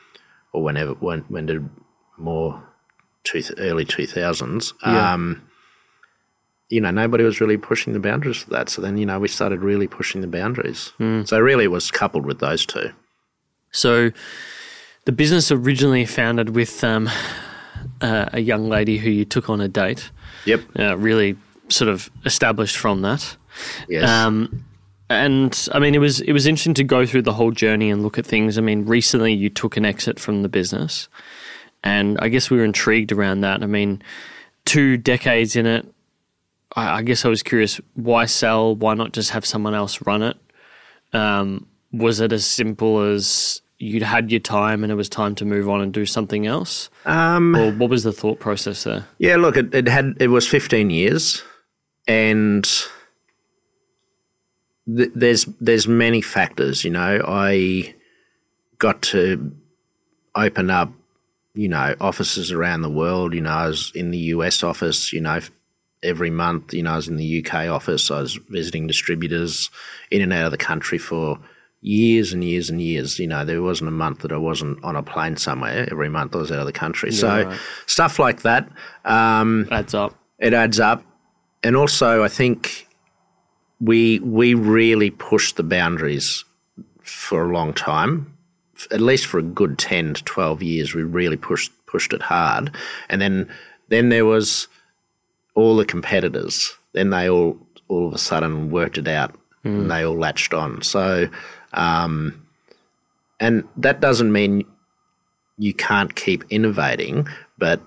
[0.53, 1.69] or whenever when when did
[2.17, 2.63] more
[3.25, 4.73] two, early two thousands.
[4.83, 5.13] Yeah.
[6.71, 8.69] You know, nobody was really pushing the boundaries for that.
[8.69, 10.93] So then, you know, we started really pushing the boundaries.
[11.27, 12.91] So really, it was coupled with those two.
[13.73, 14.11] So,
[15.05, 17.09] the business originally founded with um,
[18.01, 20.11] uh, a young lady who you took on a date.
[20.47, 20.61] Yep.
[20.79, 21.37] Uh, really,
[21.69, 23.37] sort of established from that.
[23.89, 24.09] Yes.
[24.09, 24.65] Um,
[25.09, 28.03] and I mean, it was it was interesting to go through the whole journey and
[28.03, 28.57] look at things.
[28.57, 31.09] I mean, recently you took an exit from the business,
[31.83, 33.63] and I guess we were intrigued around that.
[33.63, 34.03] I mean,
[34.65, 35.87] two decades in it.
[36.77, 38.75] I, I guess I was curious why sell?
[38.75, 40.37] Why not just have someone else run it?
[41.13, 45.45] Um, was it as simple as you'd had your time and it was time to
[45.45, 49.07] move on and do something else, um, or what was the thought process there?
[49.19, 51.43] Yeah, look, it, it had it was 15 years,
[52.07, 52.65] and
[54.87, 56.85] th- there's there's many factors.
[56.85, 57.95] You know, I
[58.79, 59.53] got to
[60.35, 60.93] open up,
[61.55, 63.35] you know, offices around the world.
[63.35, 65.13] You know, I was in the US office.
[65.13, 65.41] You know,
[66.03, 66.73] every month.
[66.73, 68.11] You know, I was in the UK office.
[68.11, 69.71] I was visiting distributors
[70.11, 71.39] in and out of the country for
[71.83, 73.19] years and years and years.
[73.19, 75.89] You know, there wasn't a month that I wasn't on a plane somewhere.
[75.91, 77.13] Every month I was out of the country.
[77.13, 77.59] so right.
[77.87, 78.69] stuff like that.
[79.05, 80.15] Um, Adds up.
[80.39, 81.05] it adds up.
[81.63, 82.89] And also, I think
[83.81, 86.45] we we really pushed the boundaries
[87.03, 88.35] for a long time,
[88.91, 90.95] at least for a good ten to twelve years.
[90.95, 92.75] We really pushed pushed it hard,
[93.11, 93.51] and then
[93.89, 94.69] then there was
[95.55, 96.75] all the competitors.
[96.93, 97.59] Then they all
[97.89, 99.35] all of a sudden worked it out,
[99.65, 100.83] and they all latched on.
[100.83, 101.29] So,
[101.73, 102.47] um,
[103.39, 104.65] and that doesn't mean
[105.59, 107.81] you can't keep innovating, but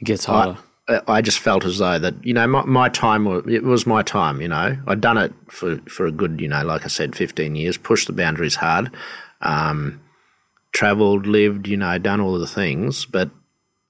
[0.00, 0.58] It gets harder.
[0.88, 3.86] I, I just felt as though that you know my, my time was it was
[3.86, 4.40] my time.
[4.40, 7.56] You know, I'd done it for for a good you know like I said, fifteen
[7.56, 7.76] years.
[7.76, 8.90] Pushed the boundaries hard,
[9.42, 10.00] um,
[10.72, 13.30] travelled, lived, you know, done all of the things, but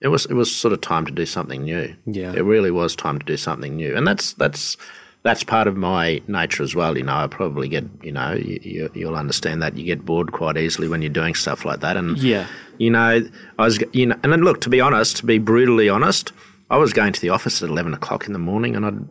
[0.01, 1.95] it was it was sort of time to do something new.
[2.07, 2.33] Yeah.
[2.33, 4.77] it really was time to do something new, and that's that's.
[5.25, 6.97] That's part of my nature as well.
[6.97, 10.31] You know, I probably get, you know, you, you, you'll understand that you get bored
[10.31, 11.97] quite easily when you're doing stuff like that.
[11.97, 12.47] And yeah.
[12.79, 15.89] you know, I was, you know, and then look, to be honest, to be brutally
[15.89, 16.33] honest,
[16.71, 19.09] I was going to the office at 11 o'clock in the morning and I'd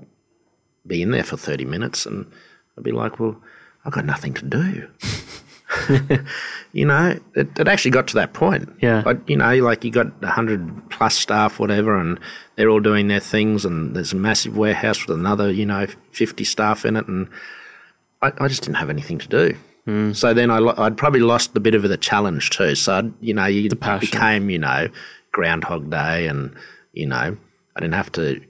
[0.87, 2.25] be in there for 30 minutes and
[2.77, 3.39] I'd be like, well,
[3.85, 4.87] I've got nothing to do.
[6.73, 8.69] you know, it, it actually got to that point.
[8.81, 9.01] Yeah.
[9.01, 12.19] But, you know, like you got 100 plus staff, whatever, and
[12.55, 16.43] they're all doing their things and there's a massive warehouse with another, you know, 50
[16.43, 17.07] staff in it.
[17.07, 17.27] And
[18.21, 19.57] I, I just didn't have anything to do.
[19.85, 20.11] Hmm.
[20.13, 22.75] So then I, lo- I'd probably lost a bit of the challenge too.
[22.75, 24.87] So, I'd, you know, you became, you know,
[25.31, 26.53] Groundhog Day and,
[26.93, 27.37] you know,
[27.75, 28.41] I didn't have to,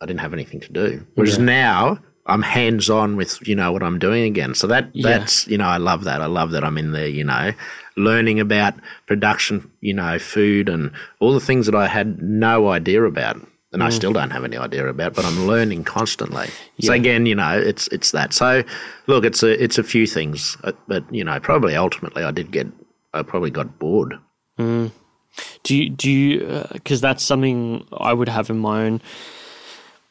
[0.00, 1.06] I didn't have anything to do.
[1.14, 1.44] Whereas Yeah.
[1.44, 4.54] now I'm hands on with, you know, what I'm doing again.
[4.54, 5.10] So that, Yeah.
[5.18, 6.20] that's, you know, I love that.
[6.20, 7.52] I love that I'm in there, you know,
[7.96, 8.74] learning about
[9.06, 13.36] production, you know, food and all the things that I had no idea about.
[13.72, 13.86] And Mm.
[13.86, 16.48] I still don't have any idea about, but I'm learning constantly.
[16.80, 18.32] So again, you know, it's it's that.
[18.32, 18.62] So
[19.06, 22.50] look, it's a it's a few things, uh, but you know, probably ultimately, I did
[22.52, 22.66] get,
[23.12, 24.18] I probably got bored.
[24.58, 29.00] Do you do you because that's something I would have in my own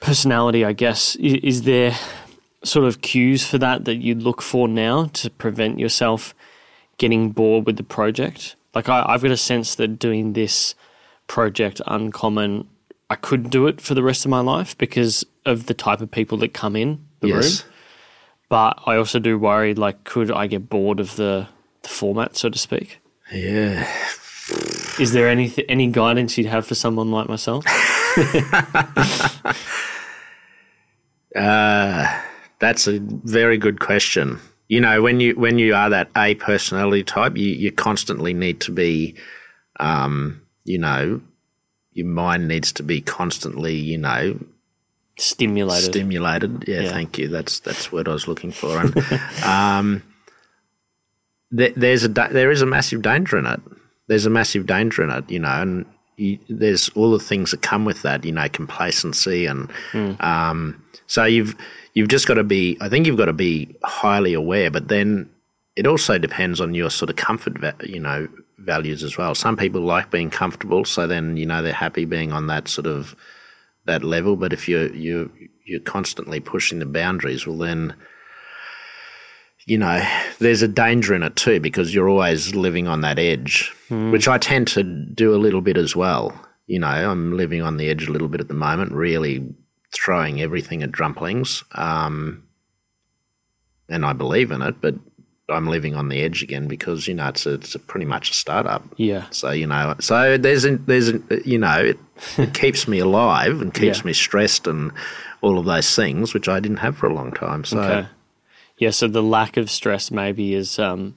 [0.02, 1.16] personality, I guess.
[1.16, 1.96] Is, is there
[2.64, 6.34] sort of cues for that that you look for now to prevent yourself
[6.98, 8.56] getting bored with the project?
[8.74, 10.76] Like I, I've got a sense that doing this
[11.28, 12.68] project uncommon,
[13.10, 16.12] I could do it for the rest of my life because of the type of
[16.12, 17.64] people that come in the yes.
[17.64, 17.72] room.
[18.50, 21.48] But I also do worry, like, could I get bored of the,
[21.82, 23.00] the format, so to speak?
[23.32, 23.90] Yeah.
[25.00, 27.66] Is there any any guidance you'd have for someone like myself?
[31.36, 32.22] Uh,
[32.60, 34.40] that's a very good question.
[34.70, 38.62] you know when you when you are that A personality type, you you constantly need
[38.62, 39.16] to be,
[39.80, 41.20] um, you know,
[41.92, 44.40] your mind needs to be constantly, you know,
[45.18, 45.92] Stimulated.
[45.94, 46.64] stimulated.
[46.68, 46.92] Yeah, Yeah.
[46.92, 47.28] thank you.
[47.28, 48.80] That's that's what I was looking for.
[48.80, 48.96] And
[49.44, 50.04] um,
[51.52, 53.60] there, there's a da- there is a massive danger in it.
[54.08, 55.86] There's a massive danger in it, you know, and
[56.18, 59.72] you, there's all the things that come with that, you know, complacency and
[60.22, 61.56] um, so you've
[61.94, 62.78] you've just got to be.
[62.82, 65.30] I think you've got to be highly aware, but then
[65.76, 68.28] it also depends on your sort of comfort, va- you know,
[68.60, 69.36] values as well.
[69.36, 72.88] Some people like being comfortable, so then you know they're happy being on that sort
[72.88, 73.16] of
[73.86, 74.36] that level.
[74.36, 75.32] But if you're you
[75.66, 77.96] you're constantly pushing the boundaries, well then
[79.66, 80.02] you know
[80.40, 84.38] there's a danger in it too because you're always living on that edge, which I
[84.38, 86.40] tend to do a little bit as well.
[86.68, 89.44] You know, I'm living on the edge a little bit at the moment, really
[89.94, 92.44] throwing everything at Drumplings, um,
[93.90, 94.96] and I believe in it, but.
[95.48, 98.32] I'm living on the edge again because you know it's a, it's a pretty much
[98.32, 98.84] a startup.
[98.98, 99.28] Yeah.
[99.30, 102.00] So you know, so there's a, there's a, you know, it,
[102.40, 104.06] it keeps me alive and keeps Yeah.
[104.06, 104.92] me stressed and
[105.42, 107.64] all of those things, which I didn't have for a long time.
[107.64, 108.08] So Okay.
[108.78, 111.16] Yeah, so the lack of stress maybe is um,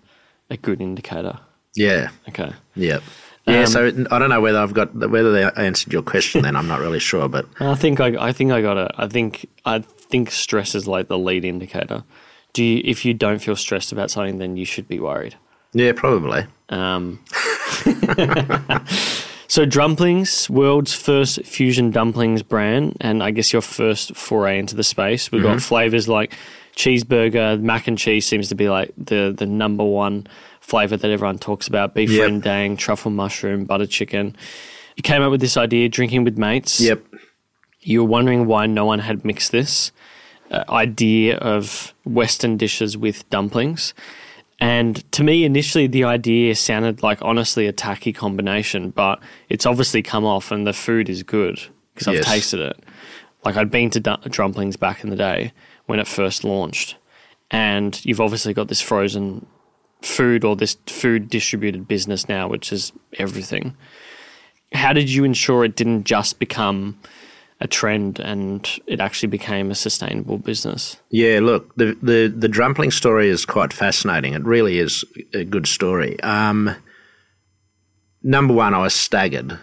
[0.51, 1.39] a good indicator.
[1.75, 2.53] yeah, Okay.
[2.77, 2.99] yeah,
[3.47, 3.61] yeah.
[3.61, 6.43] Um, so I don't know whether I've got whether they answered your question.
[6.43, 8.93] Then I'm not really sure, but I think I, I think I got it.
[8.97, 12.05] I think I think stress is like the lead indicator.
[12.53, 15.37] Do you, if you don't feel stressed about something, then you should be worried.
[15.75, 16.47] yeah, probably.
[16.71, 17.19] Um,
[19.49, 24.85] so Drumplings, world's first fusion dumplings brand, and I guess your first foray into the
[24.85, 25.31] space.
[25.33, 26.35] We've got flavors like
[26.79, 30.27] cheeseburger, mac and cheese seems to be like the the number one
[30.61, 31.93] flavor that everyone talks about.
[31.95, 32.31] Beef Yep.
[32.31, 34.37] rendang, truffle mushroom, butter chicken.
[34.97, 36.81] You came up with this idea drinking with mates.
[36.81, 37.03] Yep.
[37.81, 39.93] You were wondering why no one had mixed this
[40.51, 43.93] uh, idea of Western dishes with dumplings.
[44.61, 50.03] And to me, initially, the idea sounded like honestly a tacky combination, but it's obviously
[50.03, 51.61] come off and the food is good
[51.95, 52.27] because I've Yes.
[52.27, 52.77] tasted it.
[53.45, 55.53] Like I'd been to du- Drumplings back in the day
[55.89, 56.97] when it first launched,
[57.51, 59.47] and you've obviously got this frozen
[60.03, 63.75] food or this food distributed business now, which is everything.
[64.73, 67.01] How did you ensure it didn't just become
[67.61, 70.99] a trend and it actually became a sustainable business?
[71.09, 74.35] Yeah, look, the, the, the Drumpling story is quite fascinating.
[74.35, 76.21] It really is a good story.
[76.21, 76.77] Um,
[78.23, 79.59] number one, I was staggered.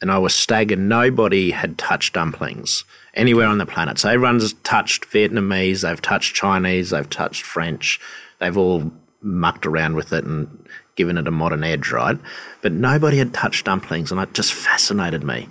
[0.00, 0.78] And I was staggered.
[0.78, 3.98] Nobody had touched dumplings anywhere on the planet.
[3.98, 8.00] So everyone's touched Vietnamese, they've touched Chinese, they've touched French.
[8.38, 8.90] They've all
[9.20, 12.18] mucked around with it and given it a modern edge, right?
[12.62, 15.48] But nobody had touched dumplings, and it just fascinated me.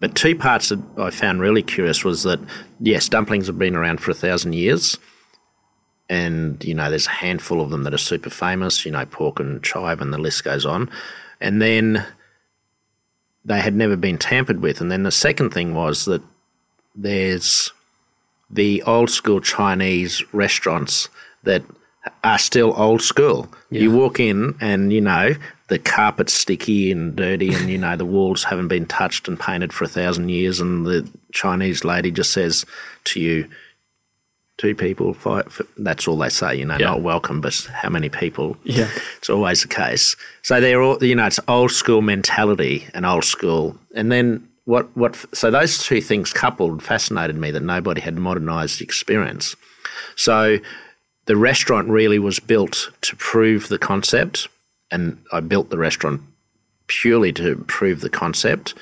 [0.00, 2.40] But two parts that I found really curious was that
[2.80, 4.98] yes, dumplings have been around for a thousand years,
[6.08, 8.84] and you know there's a handful of them that are super famous.
[8.84, 10.90] You know, pork and chive, and the list goes on.
[11.40, 12.04] And then
[13.44, 14.80] they had never been tampered with.
[14.80, 16.22] And then the second thing was that
[17.02, 17.72] there's
[18.50, 21.08] the old school Chinese restaurants
[21.44, 21.62] that
[22.24, 23.48] are still old school.
[23.70, 25.34] You walk in and you know
[25.68, 29.72] the carpet's sticky and dirty, and you know the walls haven't been touched and painted
[29.72, 32.64] for a thousand years, and the Chinese lady just says
[33.04, 33.46] to you,
[34.56, 35.60] two people, five.
[35.76, 36.56] That's all they say.
[36.56, 36.86] You know, Yeah.
[36.86, 38.56] not welcome, but how many people?
[38.64, 38.88] Yeah.
[39.18, 40.16] It's always the case.
[40.42, 43.76] So they're all, you know, it's old school mentality and old school.
[43.94, 48.82] And then what, what, so those two things coupled fascinated me that nobody had modernized
[48.82, 49.56] experience.
[50.14, 50.58] So
[51.24, 54.46] the restaurant really was built to prove the concept.
[54.90, 56.20] And I built the restaurant
[56.86, 58.74] purely to prove the concept.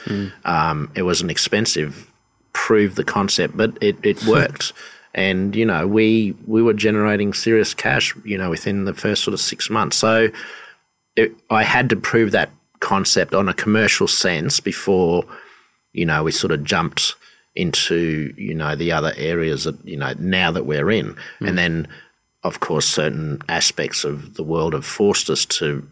[0.44, 2.10] Um, it was an expensive
[2.52, 4.72] prove the concept, but it, it worked.
[5.14, 9.34] and you know, we we were generating serious cash, you know, within the first sort
[9.34, 9.96] of six months.
[9.96, 10.30] So
[11.14, 15.24] it, I had to prove that concept on a commercial sense before,
[15.96, 17.14] you know, we sort of jumped
[17.56, 21.88] into you know the other areas that you know now that we're in, and then
[22.44, 25.88] of course certain aspects of the world have forced us to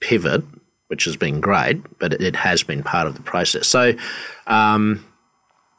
[0.00, 0.42] pivot,
[0.88, 3.66] which has been great, but it, it has been part of the process.
[3.66, 3.94] So.
[4.46, 5.06] Um,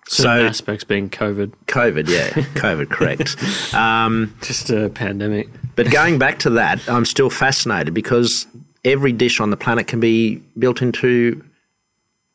[0.08, 2.30] Certain so aspects being COVID, COVID, yeah,
[2.62, 3.44] COVID, correct.
[3.74, 5.50] Um, just a pandemic.
[5.76, 8.46] but going back to that, I'm still fascinated because
[8.84, 11.44] every dish on the planet can be built into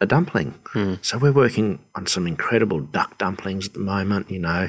[0.00, 0.54] a dumpling.
[1.02, 4.30] So we're working on some incredible duck dumplings at the moment.
[4.30, 4.68] You know,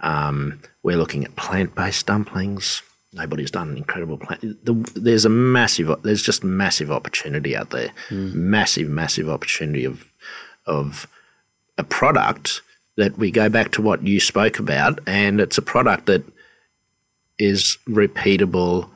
[0.00, 2.82] um, we're looking at plant-based dumplings.
[3.12, 4.40] Nobody's done an incredible plant.
[4.64, 7.90] The, there's a massive, there's just massive opportunity out there.
[8.10, 10.04] Massive, massive opportunity of
[10.66, 11.08] of
[11.78, 12.60] a product
[12.96, 16.22] that we go back to what you spoke about, and it's a product that
[17.38, 18.88] is repeatable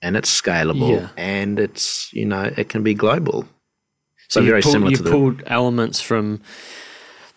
[0.00, 1.08] and it's scalable Yeah.
[1.16, 3.46] and it's you know it can be global.
[4.28, 6.40] So, you very pulled, similar you to the pulled elements from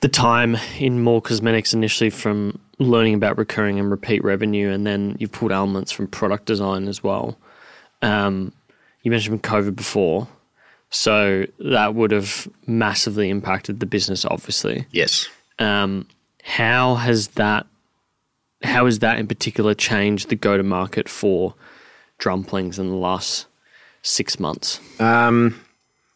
[0.02, 5.16] the time in MOR Cosmetics initially from learning about recurring and repeat revenue, and then
[5.20, 7.38] you've pulled elements from product design as well.
[8.02, 8.52] Um,
[9.04, 10.28] you mentioned COVID before,
[10.90, 14.86] so that would have massively impacted the business, obviously.
[14.92, 15.30] yes.
[15.60, 16.08] Um,
[16.44, 17.68] how has that?
[18.64, 21.54] How has that in particular changed the go to market for
[22.18, 23.46] drumplings in the last
[24.02, 24.80] six months?
[25.00, 25.60] Um,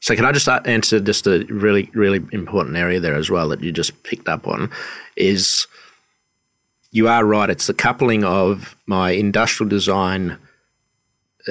[0.06, 3.62] so can I just answer just a really really important area there as well that
[3.62, 4.70] you just picked up on
[5.16, 5.66] is
[6.92, 7.50] you are right.
[7.50, 10.38] It's the coupling of my industrial design,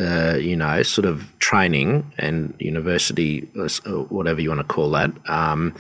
[0.01, 5.11] uh, you know, sort of training and university, or whatever you want to call that,
[5.29, 5.75] um,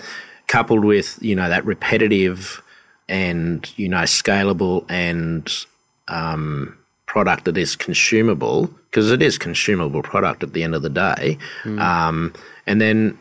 [0.48, 2.60] coupled with you know that repetitive
[3.08, 5.64] and you know scalable and
[6.08, 6.76] um,
[7.14, 11.38] product that is consumable because it is consumable product at the end of the day,
[11.78, 12.34] um,
[12.66, 13.16] and then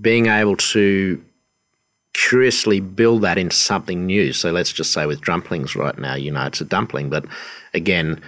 [0.00, 1.20] being able to
[2.12, 4.32] curiously build that into something new.
[4.32, 7.24] So let's just say with dumplings right now, you know, it's a dumpling, but
[7.74, 8.22] again,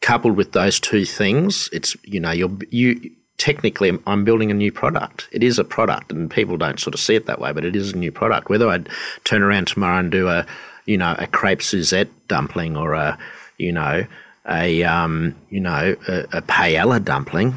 [0.00, 2.88] coupled with those two things, it's you know, you're you
[3.36, 5.28] technically I'm building a new product.
[5.30, 7.76] It is a product, and people don't sort of see it that way, but it
[7.76, 8.50] is a new product.
[8.50, 8.80] Whether I
[9.22, 10.44] turn around tomorrow and do a
[10.88, 13.18] you know a crepe Suzette dumpling or a
[13.58, 14.04] you know
[14.48, 17.54] a um, you know a, a paella dumpling,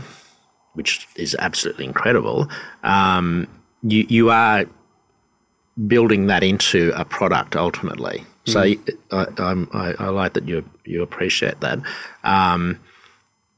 [0.73, 2.49] which is absolutely incredible.
[2.83, 3.47] Um,
[3.81, 4.65] you you are
[5.87, 8.25] building that into a product ultimately.
[8.45, 8.59] So
[9.11, 11.79] I, I'm, I, I like that you you appreciate that.
[12.23, 12.79] Um,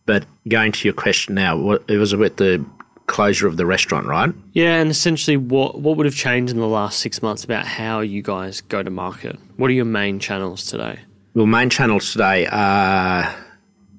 [0.05, 2.63] but going to your question now, what, it was with the
[3.07, 4.33] closure of the restaurant, right?
[4.53, 7.99] Yeah, and essentially, what what would have changed in the last six months about how
[7.99, 9.37] you guys go to market?
[9.57, 10.99] What are your main channels today?
[11.33, 13.33] Well, main channels today are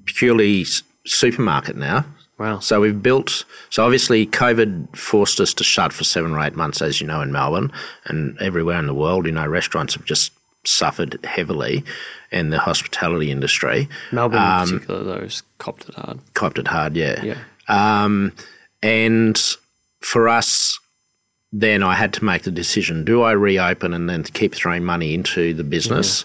[0.05, 0.65] purely
[1.05, 2.05] supermarket now.
[2.37, 2.59] Wow.
[2.59, 3.45] So we've built.
[3.69, 7.21] So obviously, COVID forced us to shut for seven or eight months, as you know,
[7.21, 7.71] in Melbourne
[8.05, 9.25] and everywhere in the world.
[9.25, 10.33] You know, restaurants have just
[10.65, 11.83] suffered heavily,
[12.31, 16.19] in the hospitality industry Melbourne Um, in particular, though, has copped it hard.
[16.33, 16.95] copped it hard.
[16.97, 17.23] Yeah.
[17.23, 17.37] Yeah.
[17.69, 18.33] Um,
[18.85, 19.57] and
[20.01, 20.79] for us,
[21.51, 25.15] then I had to make the decision: do I reopen and then keep throwing money
[25.15, 26.23] into the business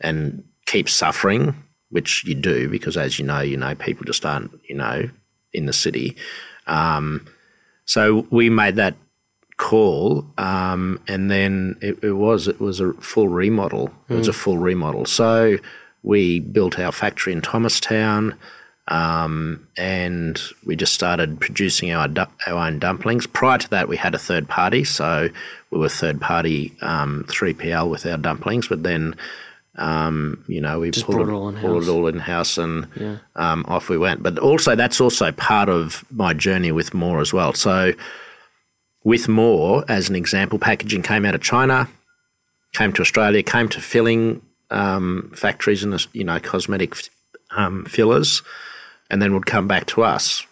[0.00, 1.54] and keep suffering,
[1.90, 5.08] which you do because, as you know, you know people just aren't, you know,
[5.52, 6.16] in the city.
[6.66, 7.26] Um,
[7.84, 8.96] so we made that
[9.56, 13.94] call, um, and then it, it was it was a full remodel.
[14.08, 15.04] It was a full remodel.
[15.04, 15.58] So
[16.02, 18.36] we built our factory in Thomastown.
[18.90, 22.08] Um, and we just started producing our
[22.46, 23.26] our own dumplings.
[23.26, 25.28] Prior to that, we had a third party, so
[25.70, 28.66] we were third party um, 3PL with our dumplings.
[28.66, 29.14] But then,
[29.76, 31.86] um, you know, we Just pulled it, all in-house.
[31.86, 33.18] it all in house, and Yeah.
[33.36, 34.22] um, off we went.
[34.24, 37.54] But also, that's also part of my journey with MOR as well.
[37.54, 37.92] So,
[39.04, 41.88] with MOR, as an example, packaging came out of China,
[42.72, 46.94] came to Australia, came to filling um, factories and you know cosmetic
[47.56, 48.42] um, fillers,
[49.10, 50.46] and then would come back to us.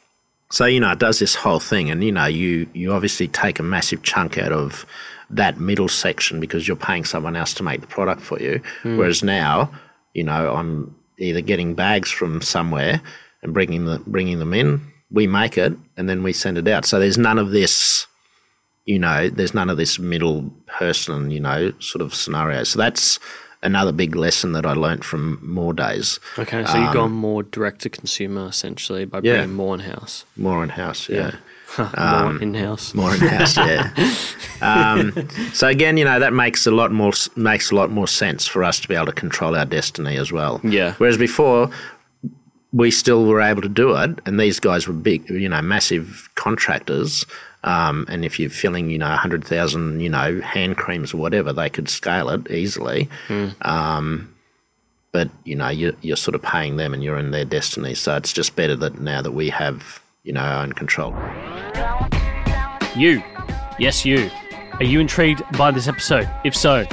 [0.51, 3.59] So you know it does this whole thing, and you know you you obviously take
[3.59, 4.87] a massive chunk out of
[5.31, 8.61] that middle section because you're paying someone else to make the product for you.
[8.83, 8.97] Hmm.
[8.97, 9.71] Whereas now,
[10.15, 13.03] you know, I'm either getting bags from somewhere
[13.43, 14.81] and bringing the bringing them in.
[15.11, 16.85] We make it and then we send it out.
[16.85, 18.07] So there's none of this
[18.89, 22.65] you know, there's none of this middle person, you know, sort of scenario.
[22.65, 23.19] So that's
[23.63, 27.81] another big lesson that I learnt from MOR days, Okay, so you've gone more direct
[27.83, 29.37] to consumer essentially by Um, Yeah.
[29.39, 31.33] bringing more in house, more in house, yeah.
[31.79, 32.95] more in house.
[32.95, 33.91] More in house, yeah.
[34.63, 35.13] um,
[35.53, 38.65] so again, you know, that makes a lot more makes a lot more sense for
[38.65, 40.61] us to be able to control our destiny as well.
[40.65, 40.95] Yeah.
[40.99, 41.71] Whereas before,
[42.73, 46.29] we still were able to do it, and these guys were big, you know, massive
[46.37, 47.25] contractors.
[47.69, 51.53] Um, and if you're filling, you know, hundred thousand, you know, hand creams or whatever,
[51.53, 53.11] they could scale it easily.
[53.61, 54.35] Um,
[55.13, 57.95] but you know, you're, you're sort of paying them, and you're in their destiny.
[57.95, 61.15] So it's just better that now that we have, you know, our own control.
[62.97, 63.23] You,
[63.79, 64.31] yes, you.
[64.81, 66.31] Are you intrigued by this episode?
[66.45, 66.87] If so,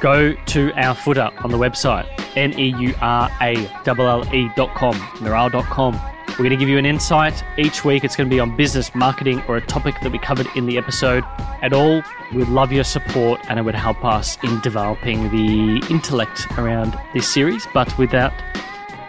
[0.00, 3.56] go to our footer on the website, N E U R A
[3.86, 6.13] L L E dot com, neural.com.
[6.30, 8.02] We're going to give you an insight each week.
[8.02, 10.78] It's going to be on business, marketing, or a topic that we covered in the
[10.78, 11.22] episode.
[11.62, 12.02] At all,
[12.34, 17.32] we'd love your support and it would help us in developing the intellect around this
[17.32, 17.66] series.
[17.72, 18.32] But without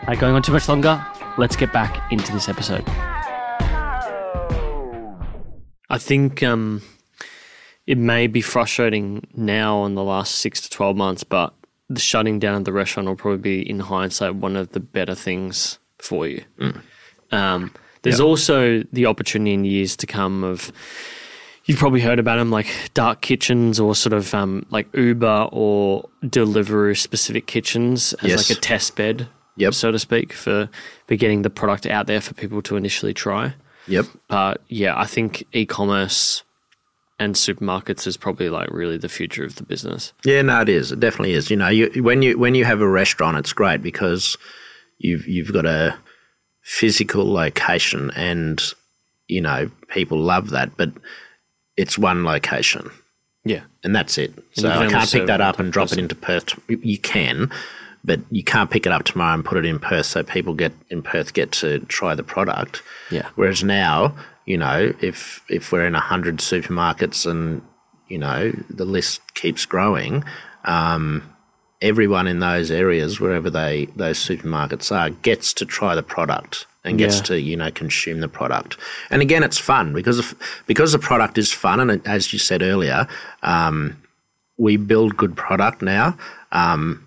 [0.08, 1.04] uh, going on too much longer,
[1.40, 2.84] let's get back into this episode.
[5.90, 6.84] I think um,
[7.88, 11.56] it may be frustrating now in the last six to 12 months, but
[11.90, 15.16] the shutting down of the restaurant will probably be, in hindsight, one of the better
[15.16, 16.44] things for you.
[17.32, 17.72] Um,
[18.04, 20.72] there's also the opportunity in years to come of
[21.66, 26.08] you've probably heard about them like dark kitchens or sort of um, like Uber or
[26.24, 28.50] Deliveroo specific kitchens as Yes.
[28.50, 29.74] like a test bed, Yep.
[29.74, 30.70] so to speak, for
[31.08, 33.56] for getting the product out there for people to initially try.
[33.88, 34.06] Yep.
[34.28, 36.44] But yeah, I think e-commerce
[37.18, 40.12] and supermarkets is probably like really the future of the business.
[40.26, 40.92] Yeah, no, it is.
[40.92, 41.50] It definitely is.
[41.50, 44.38] You know, you, when you when you have a restaurant, it's great because
[45.00, 45.98] you've you've got a
[46.66, 48.62] physical location, and
[49.28, 50.76] you know people love that.
[50.76, 50.92] But
[51.78, 52.90] it's one location,
[53.46, 53.62] Yeah.
[53.84, 54.34] and that's it.
[54.54, 56.60] So I can't pick that up and drop it into Perth.
[56.68, 57.52] You can,
[58.04, 60.74] but you can't pick it up tomorrow and put it in Perth so people get
[60.90, 62.82] in Perth get to try the product.
[63.12, 63.30] Yeah.
[63.36, 67.62] Whereas now, you know, if if we're in a hundred supermarkets and
[68.08, 70.24] you know the list keeps growing,
[70.64, 71.22] um,
[71.82, 76.98] everyone in those areas, wherever they those supermarkets are, gets to try the product and
[76.98, 77.24] gets Yeah.
[77.24, 78.78] to you know consume the product.
[79.10, 80.36] And again, it's fun because of,
[80.68, 83.08] because the product is fun, and it, as you said earlier,
[83.44, 83.98] um,
[84.58, 86.18] we build good product now.
[86.52, 87.02] Um,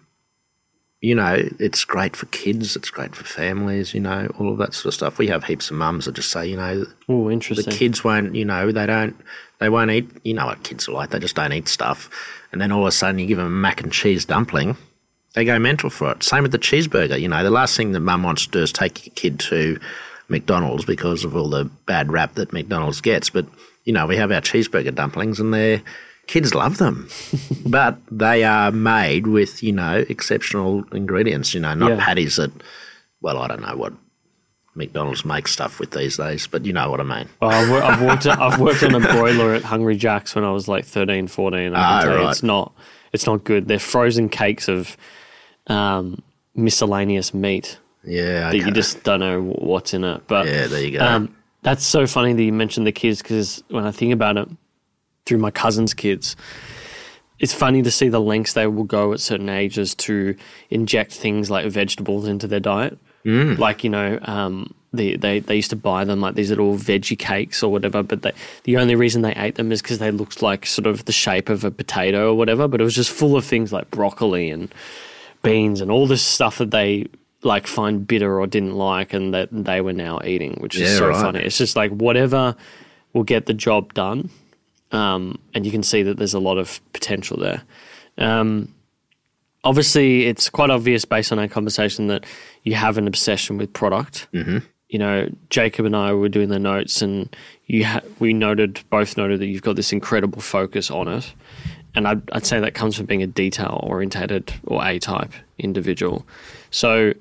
[1.01, 4.75] you know, it's great for kids, it's great for families, you know, all of that
[4.75, 5.17] sort of stuff.
[5.19, 7.65] We have heaps of mums that just say, you know, Oh, interesting.
[7.71, 9.17] the kids won't, you know, they don't,
[9.61, 12.11] they won't eat, you know what kids are like, they just don't eat stuff.
[12.53, 14.77] And then all of a sudden you give them a mac and cheese dumpling,
[15.35, 16.23] they go mental for it.
[16.23, 18.73] Same with the cheeseburger, you know, the last thing that mum wants to do is
[18.73, 19.79] take your kid to
[20.29, 23.31] McDonald's because of all the bad rap that McDonald's gets.
[23.31, 23.47] But,
[23.85, 25.83] you know, we have our cheeseburger dumplings and they're,
[26.27, 27.09] kids love them.
[27.67, 32.05] but they are made with, you know, exceptional ingredients, you know, not Yeah.
[32.05, 32.53] patties that,
[33.21, 33.93] well, I don't know what
[34.79, 37.29] McDonald's makes stuff with these days, but you know what I mean.
[37.43, 38.27] Oh, I've, wor- I've worked.
[38.27, 41.59] I've worked on a broiler at Hungry Jack's when I was like 13, 14.
[41.61, 42.31] and I Ah, can tell right.
[42.31, 42.73] it's not.
[43.13, 43.69] It's not good.
[43.69, 44.97] They're frozen cakes of
[45.67, 46.23] um,
[46.55, 50.23] miscellaneous meat Yeah, that you just don't know what's in it.
[50.27, 51.05] But yeah, there you go.
[51.05, 54.49] um, that's so funny that you mentioned the kids because when I think about it,
[55.27, 56.37] through my cousin's kids,
[57.39, 60.35] it's funny to see the lengths they will go at certain ages to
[60.71, 62.99] inject things like vegetables into their diet.
[63.25, 63.59] Mm.
[63.59, 67.19] Like you know, um, they, they they used to buy them like these little veggie
[67.19, 68.33] cakes or whatever, but they,
[68.65, 71.49] the only reason they ate them is because they looked like sort of the shape
[71.49, 72.69] of a potato or whatever.
[72.69, 74.73] But it was just full of things like broccoli and
[75.43, 77.07] beans and all this stuff that they
[77.43, 80.97] like find bitter or didn't like and that they were now eating, which is Yeah,
[80.99, 81.21] so right.
[81.21, 81.41] funny.
[81.41, 82.57] It's just like whatever
[83.13, 84.31] will get the job done.
[84.91, 87.63] Um, and you can see that there's a lot of potential there.
[88.17, 88.75] Um,
[89.65, 92.25] obviously, it's quite obvious based on our conversation that
[92.63, 94.29] you have an obsession with product.
[94.33, 94.59] Mm-hmm.
[94.89, 97.35] You know, Jacob and I were doing the notes, and
[97.67, 101.35] you ha- we noted both noted that you've got this incredible focus on it,
[101.95, 106.27] and I'd, I'd say that comes from being a detail orientated or A type individual.
[106.71, 107.13] So,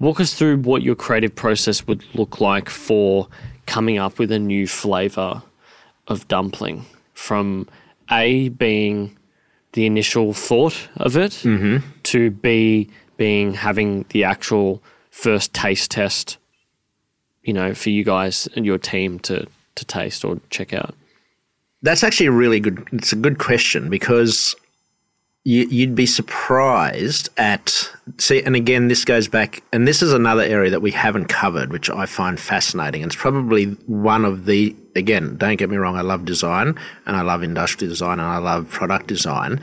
[0.00, 3.28] walk us through what your creative process would look like for
[3.66, 5.42] coming up with a new flavor
[6.08, 6.84] of dumpling
[7.14, 7.68] from
[8.10, 9.16] A being
[9.72, 11.86] the initial thought of it mm-hmm.
[12.04, 16.38] to B being having the actual first taste test,
[17.42, 20.94] you know, for you guys and your team to, to taste or check out.
[21.82, 22.86] That's actually a really good.
[22.92, 24.54] It's a good question because
[25.44, 28.42] you, you'd be surprised at see.
[28.42, 31.90] And again, this goes back, and this is another area that we haven't covered, which
[31.90, 33.02] I find fascinating.
[33.02, 34.76] It's probably one of the.
[34.94, 35.96] Again, don't get me wrong.
[35.96, 39.60] I love design, and I love industrial design, and I love product design.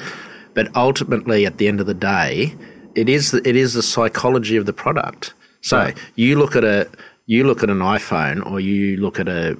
[0.54, 2.56] But ultimately, at the end of the day,
[2.96, 5.34] it is the, it is the psychology of the product.
[5.62, 5.98] So Right.
[6.16, 6.88] you look at a
[7.26, 9.56] you look at an iPhone or you look at a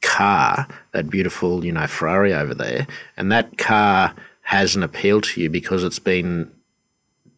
[0.00, 4.12] car, that beautiful, you know, Ferrari over there, and that car
[4.42, 6.50] has an appeal to you because it's been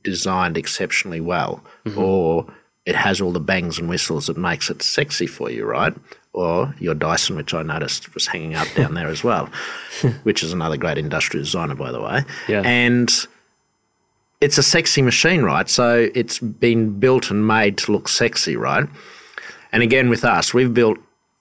[0.03, 1.99] designed exceptionally well, mm-hmm.
[1.99, 2.47] or
[2.87, 5.95] it has all the bangs and whistles that makes it sexy for you, right?
[6.33, 9.49] Or your Dyson, which I noticed was hanging up down there as well,
[10.25, 12.25] which is another great industrial designer, by the way.
[12.49, 12.63] Yeah.
[12.65, 13.11] And
[14.41, 15.69] it's a sexy machine, right?
[15.69, 18.87] So it's been built and made to look sexy, right?
[19.73, 20.99] And again, with us, we've built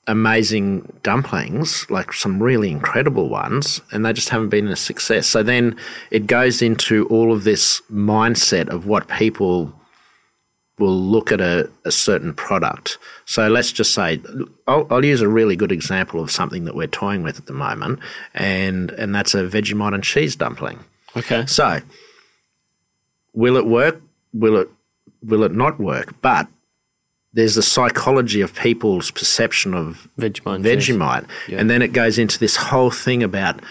[0.08, 5.28] amazing dumplings, like some really incredible ones, and they just haven't been a success.
[5.28, 5.78] So then
[6.12, 9.74] it goes into all of this mindset of what people
[10.80, 12.98] will look at a, a certain product.
[13.26, 14.20] So let's just say,
[14.68, 17.54] I'll, I'll use a really good example of something that we're toying with at the
[17.54, 18.00] moment,
[18.34, 20.80] and, and that's a Vegemite and cheese dumpling.
[21.16, 21.46] Okay.
[21.46, 21.80] So,
[23.34, 24.02] will it work?
[24.34, 24.70] Will it
[25.22, 26.14] will it not work?
[26.22, 26.48] But
[27.34, 30.64] there's the psychology of people's perception of Vegemite.
[30.64, 33.62] Vegemite, and then it goes into this whole thing about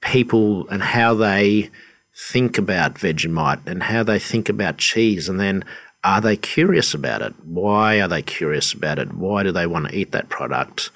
[0.00, 1.70] people and how they
[2.16, 5.64] think about Vegemite and how they think about cheese, and then
[6.04, 7.34] are they curious about it?
[7.44, 9.12] Why are they curious about it?
[9.12, 10.90] Why do they want to eat that product?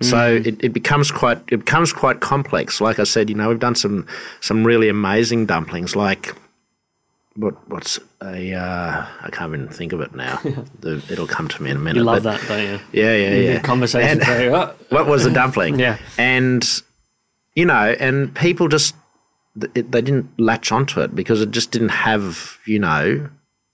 [0.00, 2.80] So it, it becomes quite it becomes quite complex.
[2.80, 4.06] Like I said, you know, we've done some
[4.40, 5.96] some really amazing dumplings.
[5.96, 6.36] Like
[7.34, 10.36] what what's a uh, I can't even think of it now.
[10.80, 11.96] the, it'll come to me in a minute.
[11.96, 12.80] You love but- that, don't you?
[12.92, 13.60] Yeah, yeah, yeah.
[13.60, 14.20] Conversation.
[14.24, 15.78] Oh, what was the dumpling?
[15.78, 15.98] Yeah.
[16.16, 16.64] And,
[17.54, 18.94] you know, and people just,
[19.74, 23.28] it, they didn't latch onto it because it just didn't have, you know,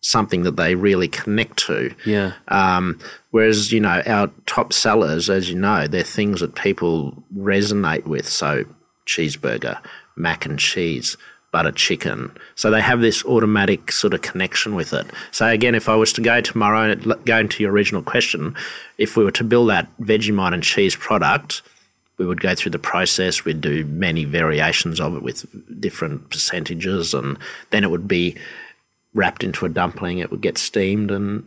[0.05, 1.95] something that they really connect to.
[2.05, 2.33] yeah.
[2.49, 2.99] Um,
[3.31, 8.29] whereas, you know, our top sellers, as you know, they're things that people resonate with.
[8.29, 8.65] So,
[9.07, 9.79] cheeseburger,
[10.17, 11.17] mac and cheese,
[11.53, 12.31] butter chicken.
[12.55, 15.07] So they have this automatic sort of connection with it.
[15.31, 18.57] So again, if I was to go tomorrow and it- going to your original question,
[18.99, 21.63] if we were to build that Vegemite and cheese product,
[22.19, 23.45] we would go through the process.
[23.45, 25.47] We'd do many variations of it with
[25.81, 27.39] different percentages, and
[27.71, 28.37] then it would be
[29.15, 30.19] wrapped into a dumpling.
[30.19, 31.45] It would get steamed, and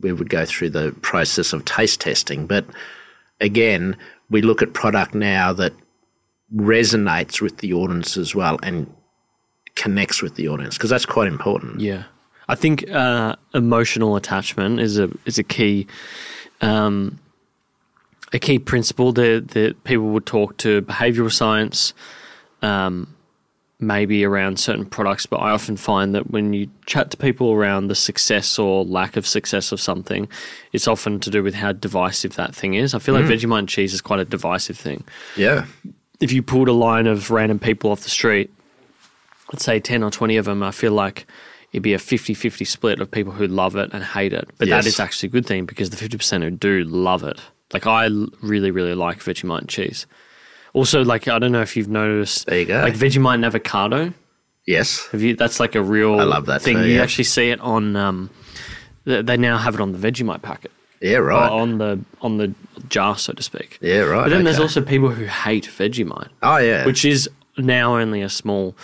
[0.00, 2.46] we would go through the process of taste testing.
[2.46, 2.66] But
[3.40, 3.96] again,
[4.30, 5.72] we look at product now that
[6.54, 8.92] resonates with the audience as well and
[9.74, 11.80] connects with the audience because that's quite important.
[11.80, 12.04] Yeah,
[12.48, 15.86] I think uh, emotional attachment is a is a key
[16.60, 17.18] um,
[18.32, 21.94] a key principle that that people would talk to behavioral science,
[22.62, 23.14] um,
[23.78, 25.26] maybe around certain products.
[25.26, 29.16] But I often find that when you chat to people around the success or lack
[29.16, 30.28] of success of something,
[30.72, 32.94] it's often to do with how divisive that thing is.
[32.94, 33.32] I feel like hmm.
[33.32, 35.04] Vegemite and cheese is quite a divisive thing
[35.36, 35.66] Yeah.
[36.20, 38.50] if you pulled a line of random people off the street,
[39.52, 41.26] let's say 10 or 20 of them, I feel like
[41.72, 44.48] it'd be a 50 50 split of people who love it and hate it.
[44.58, 44.86] But that Yes.
[44.86, 47.38] is actually a good thing because the 50% who do love it.
[47.74, 48.08] Like, I
[48.40, 50.06] really, really like Vegemite and cheese.
[50.76, 52.80] Also, like, I don't know if you've noticed, There you go.
[52.82, 54.12] like Vegemite and avocado.
[54.66, 55.06] Yes.
[55.12, 55.34] Have you?
[55.34, 56.76] That's like a real I love that thing.
[56.76, 57.02] too, you yeah.
[57.02, 57.96] actually see it on.
[57.96, 58.30] Um,
[59.04, 61.50] they they now have it on the Vegemite packet, Yeah, right.
[61.50, 62.52] on the on the
[62.90, 63.78] jar, so to speak.
[63.80, 64.24] Yeah, right.
[64.24, 66.84] But then there's also people who hate Vegemite Oh, yeah.
[66.84, 68.74] which is now only a small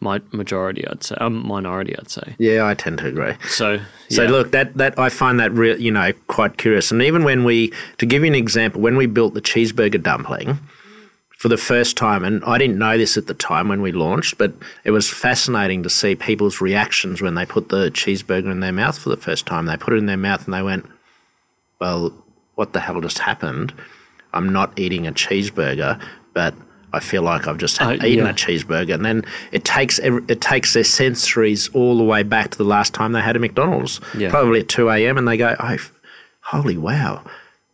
[0.00, 2.34] majority, I'd say, a minority, I'd say.
[2.38, 3.34] yeah, I tend to agree.
[3.48, 4.30] So, So yeah.
[4.30, 6.90] look, that that I find that real, you know, quite curious.
[6.90, 10.58] And even when we, to give you an example, when we built the cheeseburger dumpling
[11.38, 14.38] for the first time, and I didn't know this at the time when we launched,
[14.38, 18.72] but it was fascinating to see people's reactions when they put the cheeseburger in their
[18.72, 19.66] mouth for the first time.
[19.66, 20.84] They put it in their mouth and they went,
[21.80, 22.12] "Well,
[22.56, 23.72] what the hell just happened?
[24.34, 26.00] I'm not eating a cheeseburger,
[26.34, 26.54] but."
[26.90, 28.30] I feel like I've just Uh, eaten yeah.
[28.30, 29.22] a cheeseburger, and then
[29.52, 33.20] it takes it takes their sensories all the way back to the last time they
[33.20, 34.30] had a McDonald's, Yeah.
[34.30, 35.76] probably at two a.m., and they go, "Oh,
[36.40, 37.20] holy wow,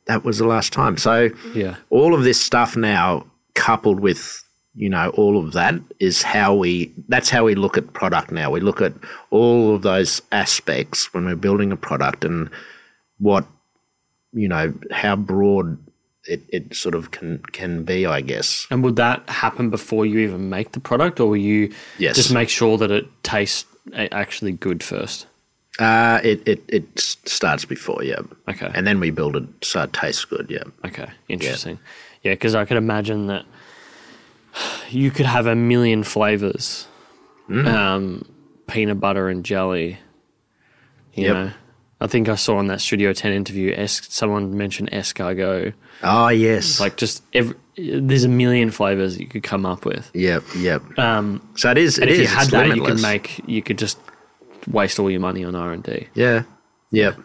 [0.06, 1.76] that was the last time." So, Yeah.
[1.90, 3.24] all of this stuff now,
[3.54, 4.42] coupled with
[4.76, 6.92] you know all of that, is how we.
[7.08, 8.50] That's how we look at product now.
[8.50, 8.92] We look at
[9.30, 12.50] all of those aspects when we're building a product and
[13.18, 13.46] what
[14.32, 15.78] you know how broad
[16.26, 18.66] it, it sort of can can be, I guess.
[18.70, 22.16] And would that happen before you even make the product, or will you Yes.
[22.16, 25.26] just make sure that it tastes actually good first?
[25.78, 28.20] Uh, it, it, it starts before, yeah.
[28.48, 28.70] Okay.
[28.74, 30.62] And then we build it so it tastes good, yeah.
[30.86, 31.74] Okay, interesting.
[31.82, 31.88] Yeah,
[32.32, 33.44] because I could imagine that
[34.90, 36.86] you could have a million flavors,
[37.48, 37.66] Mm.
[37.66, 38.24] um,
[38.66, 39.98] peanut butter and jelly.
[41.14, 41.34] You Yep.
[41.34, 41.50] know,
[42.00, 45.74] I think I saw in that Studio Ten interview, es- someone mentioned escargot.
[46.02, 46.80] Oh, yes.
[46.80, 50.10] Like just every, there's a million flavors you could come up with.
[50.14, 50.82] yep, yep.
[50.98, 52.88] Um, So it is, it if is, you had that, limitless.
[52.88, 53.98] you could make you could just
[54.70, 56.08] waste all your money on R and D.
[56.14, 56.42] Yeah,
[56.90, 57.16] yep.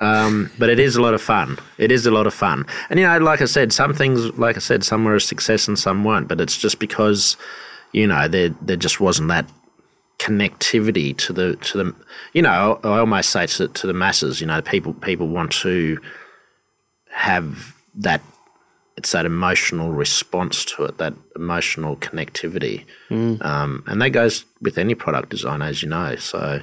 [0.00, 1.58] Um, but it is a lot of fun.
[1.78, 2.66] It is a lot of fun.
[2.90, 5.68] And, you know, like I said, some things, like I said, some were a success
[5.68, 6.28] and some weren't.
[6.28, 7.36] But it's just because,
[7.92, 9.48] you know, there, there just wasn't that
[10.18, 11.94] connectivity to the, to the,
[12.34, 15.98] you know, I almost say to, to the masses, you know, people, people want to
[17.10, 18.20] have that
[18.96, 22.84] it's that emotional response to it, that emotional connectivity,
[23.42, 26.16] um, and that goes with any product design, as you know.
[26.16, 26.60] So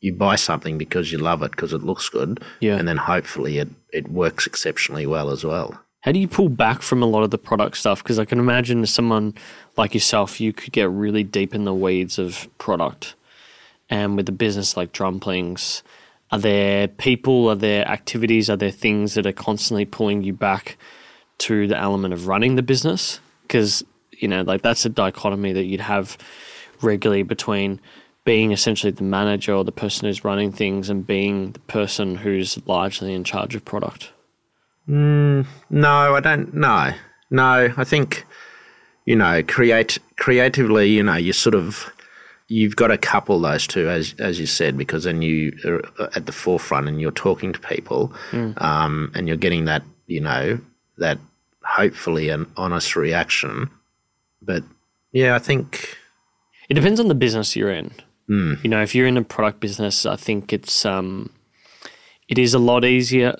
[0.00, 2.76] you buy something because you love it because it looks good, Yeah.
[2.76, 5.78] and then hopefully it it works exceptionally well as well.
[6.02, 8.02] How do you pull back from a lot of the product stuff?
[8.02, 9.34] Because I can imagine someone
[9.76, 13.14] like yourself, you could get really deep in the weeds of product.
[13.90, 15.82] And with a business like Drumplings,
[16.30, 20.78] are there people, are there activities, are there things that are constantly pulling you back
[21.38, 23.20] to the element of running the business?
[23.42, 26.16] Because, you know, like that's a dichotomy that you'd have
[26.80, 27.80] regularly between
[28.24, 32.58] being essentially the manager or the person who's running things and being the person who's
[32.66, 34.12] largely in charge of product.
[34.86, 36.52] No, I don't.
[36.54, 36.92] No,
[37.30, 37.72] no.
[37.76, 38.26] I think
[39.06, 41.90] you know, create creatively, you know, you sort of
[42.48, 46.26] you've got to couple those two, as as you said, because then you are at
[46.26, 48.60] the forefront and you're talking to people, Mm.
[48.60, 50.58] um, and you're getting that, you know,
[50.98, 51.18] that
[51.62, 53.70] hopefully an honest reaction.
[54.42, 54.64] But
[55.12, 55.96] yeah, I think
[56.68, 57.90] It depends on the business you're in.
[58.62, 61.30] You know, if you're in a product business, I think it's um,
[62.28, 63.36] it is a lot easier.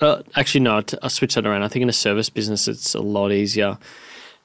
[0.00, 1.62] Uh, actually, no, i'll switch that around.
[1.62, 3.78] I think in a service business, it's a lot easier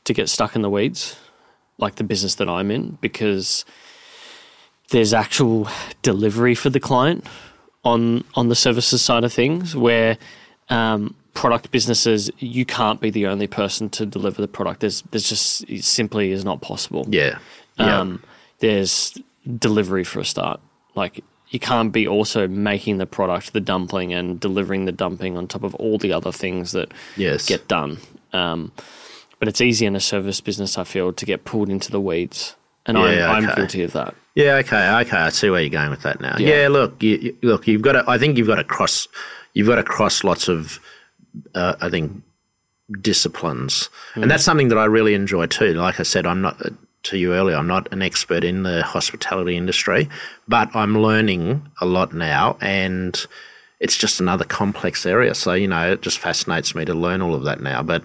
[0.04, 1.18] to get stuck in the weeds,
[1.78, 3.66] like the business that I'm in, because
[4.90, 5.68] there's actual
[6.02, 7.26] delivery for the client
[7.84, 10.18] on on the services side of things, where
[10.70, 14.82] um, product businesses you can't be the only person to deliver the product.
[14.82, 17.06] There's there's just it simply is not possible.
[17.10, 17.40] yeah,
[17.78, 18.22] yeah, Um,
[18.60, 19.18] there's
[19.58, 20.60] delivery for a start.
[20.96, 25.48] Like you can't be also making the product, the dumpling, and delivering the dumpling on
[25.48, 27.98] top of all the other things that yes, get done.
[28.34, 28.72] Um,
[29.40, 32.56] but it's easy in a service business, I feel, to get pulled into the weeds,
[32.86, 34.16] and Yeah, I'm, I'm guilty of that.
[34.36, 35.18] Yeah, okay, okay.
[35.18, 36.36] I see where you're going with that now.
[36.38, 36.62] Yeah.
[36.62, 38.04] Yeah, look, you, you- look, you've got to.
[38.08, 39.08] I think you've got to cross.
[39.54, 40.80] You've got to cross lots of.
[41.56, 42.24] Uh, I think
[43.02, 45.74] disciplines, and that's something that I really enjoy too.
[45.74, 46.62] Like I said, I'm not
[47.04, 47.56] to you earlier.
[47.56, 50.10] I'm not an expert in the hospitality industry,
[50.48, 53.26] but I'm learning a lot now, and
[53.80, 55.34] it's just another complex area.
[55.34, 57.82] So you know, it just fascinates me to learn all of that now.
[57.82, 58.04] But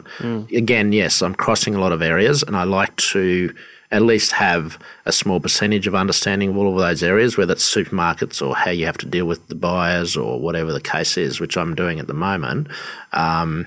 [0.53, 3.55] again, yes, I'm crossing a lot of areas, and I like to
[3.93, 7.73] at least have a small percentage of understanding of all of those areas, whether it's
[7.73, 11.39] supermarkets or how you have to deal with the buyers or whatever the case is,
[11.39, 12.69] which I'm doing at the moment.
[13.13, 13.67] Um,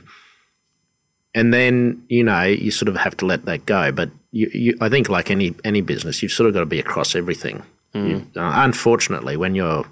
[1.36, 3.92] and then you know you sort of have to let that go.
[3.92, 6.80] But you, you, I think like any any business, you've sort of got to be
[6.80, 7.64] across everything.
[7.94, 9.84] You, uh, unfortunately, when you're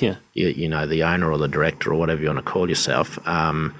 [0.00, 2.68] Yeah, you, you know the owner or the director or whatever you want to call
[2.68, 3.74] yourself, um,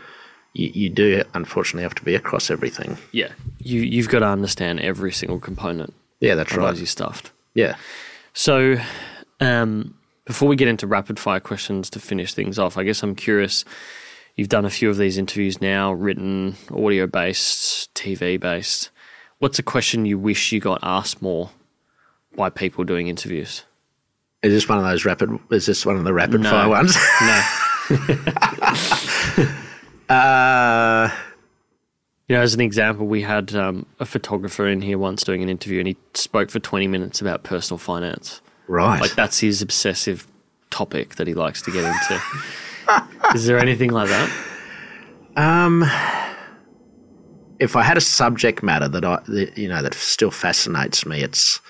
[0.52, 2.98] you, you do unfortunately have to be across everything.
[3.12, 3.28] yeah.
[3.60, 5.94] You you've got to understand every single component.
[6.20, 6.78] Yeah, that's Otherwise, right.
[6.78, 7.30] you're stuffed.
[7.54, 7.76] Yeah.
[8.34, 8.76] So,
[9.40, 9.94] um,
[10.24, 13.64] before we get into rapid fire questions to finish things off, I guess I'm curious.
[14.36, 18.90] You've done a few of these interviews now, written, audio based, TV based.
[19.38, 21.50] What's a question you wish you got asked more
[22.36, 23.64] by people doing interviews?
[24.42, 25.38] Is this one of those rapid?
[25.50, 26.50] Is this one of the rapid No.
[26.50, 26.96] fire ones?
[27.20, 27.42] No.
[30.08, 31.08] uh,
[32.28, 35.48] You know, as an example, we had um, a photographer in here once doing an
[35.48, 38.40] interview, and he spoke for 20 minutes about personal finance.
[38.68, 39.00] right.
[39.00, 40.26] Like that's his obsessive
[40.70, 42.22] topic that he likes to get into.
[43.34, 44.30] Is there anything like that?
[45.36, 45.84] Um,
[47.58, 51.22] if I had a subject matter that I, that, you know, that still fascinates me,
[51.22, 51.60] it's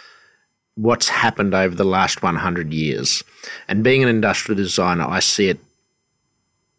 [0.75, 3.23] what's happened over the last 100 years.
[3.69, 5.61] And being an industrial designer, I see it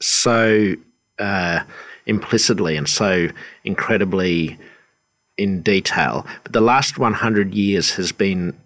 [0.02, 0.76] so
[1.20, 1.62] uh,
[2.06, 3.28] implicitly and so
[3.64, 4.58] incredibly
[5.38, 6.26] in detail.
[6.44, 8.58] But the last 100 years has been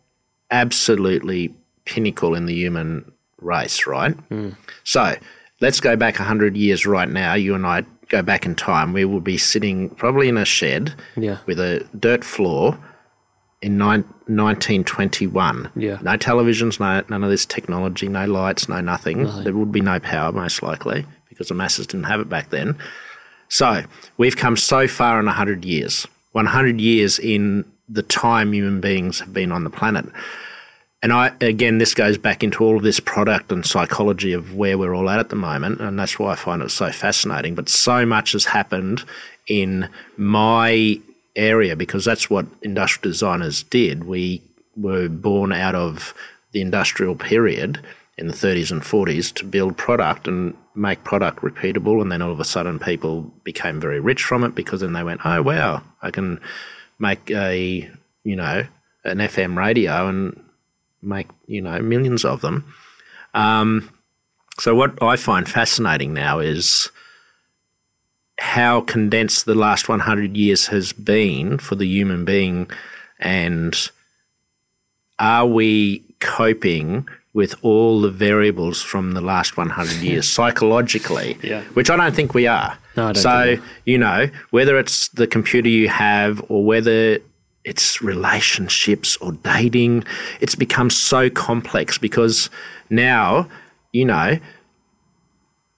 [0.50, 1.54] absolutely
[1.86, 4.16] pinnacle in the human race, right?
[4.84, 5.16] So
[5.60, 7.34] let's go back 100 years right now.
[7.34, 8.94] You and I go back in time.
[8.94, 11.38] We will be sitting probably in a shed Yeah.
[11.46, 12.78] with a dirt floor
[13.62, 15.70] in nine, 1921.
[15.76, 15.98] Yeah.
[16.02, 19.24] No televisions, no none of this technology, no lights, no nothing.
[19.44, 22.78] There would be no power, most likely, because the masses didn't have it back then.
[23.50, 23.84] So
[24.18, 26.06] we've come so far in 100 years.
[26.34, 30.06] 100 years in the time human beings have been on the planet.
[31.04, 34.78] And I again, this goes back into all of this product and psychology of where
[34.78, 37.54] we're all at at the moment, and that's why I find it so fascinating.
[37.54, 39.04] But so much has happened
[39.48, 41.00] in my
[41.36, 44.06] area because that's what industrial designers did.
[44.06, 44.42] We
[44.76, 46.14] were born out of
[46.52, 47.80] the industrial period
[48.18, 52.32] in the 30s and 40s to build product and make product repeatable, and then all
[52.32, 55.84] of a sudden people became very rich from it because then they went, "Oh wow,
[56.02, 56.40] I can
[56.98, 57.88] make a
[58.24, 58.66] you know
[59.04, 60.44] an FM radio and
[61.02, 62.74] make you know millions of them.
[63.34, 63.90] Um,
[64.60, 66.90] so what I find fascinating now is
[68.40, 72.70] how condensed the last 100 years has been for the human being,
[73.20, 73.76] and
[75.20, 81.38] are we coping with all the variables from the last 100 years psychologically?
[81.44, 81.62] Yeah.
[81.74, 82.78] Which I don't think we are.
[82.96, 87.20] No, I don't so you know whether it's the computer you have or whether
[87.68, 90.06] it's relationships or dating,
[90.40, 92.50] it's become so complex because
[92.90, 93.48] now,
[93.92, 94.40] you know,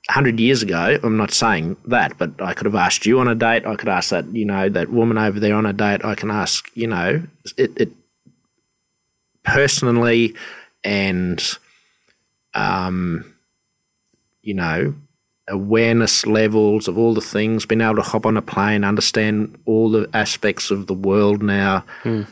[0.09, 3.35] 100 years ago, I'm not saying that, but I could have asked you on a
[3.35, 3.65] date.
[3.65, 6.05] I could ask that, you know, that woman over there on a date.
[6.05, 7.23] I can ask, you know,
[7.57, 7.91] it, it
[9.43, 10.35] personally
[10.83, 11.43] and,
[12.53, 13.33] um,
[14.43, 14.93] you know,
[15.49, 19.89] awareness levels of all the things, being able to hop on a plane, understand all
[19.89, 21.83] the aspects of the world now.
[22.03, 22.23] Hmm.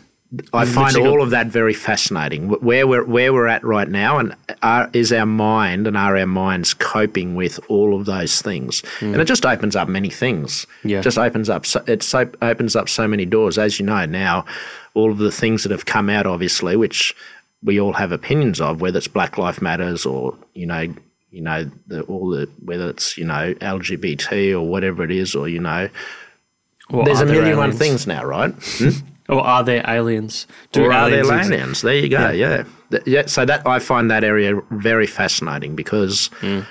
[0.54, 2.50] I find all of that very fascinating.
[2.50, 6.28] Where we're where we're at right now, and are, is our mind and are our
[6.28, 8.84] minds coping with all of those things?
[9.00, 10.68] And it just opens up many things.
[10.84, 11.00] Yeah.
[11.00, 11.66] just opens up.
[11.66, 14.44] So, it so, opens up so many doors, as you know now.
[14.96, 17.16] All of the things that have come out, obviously, which
[17.64, 20.94] we all have opinions of, whether it's Black Lives Matters or you know,
[21.38, 25.48] you know, the, all the whether it's you know LGBT or whatever it is, or
[25.48, 25.88] you know,
[26.90, 28.54] there's a there million one things now, right?
[28.58, 28.90] Hmm?
[29.30, 30.48] Or are there aliens?
[30.72, 31.82] Do or are there aliens?
[31.82, 32.30] There you go.
[32.30, 32.64] Yeah.
[32.92, 33.26] Th- yeah.
[33.26, 36.62] So that I find that area very fascinating because hmm.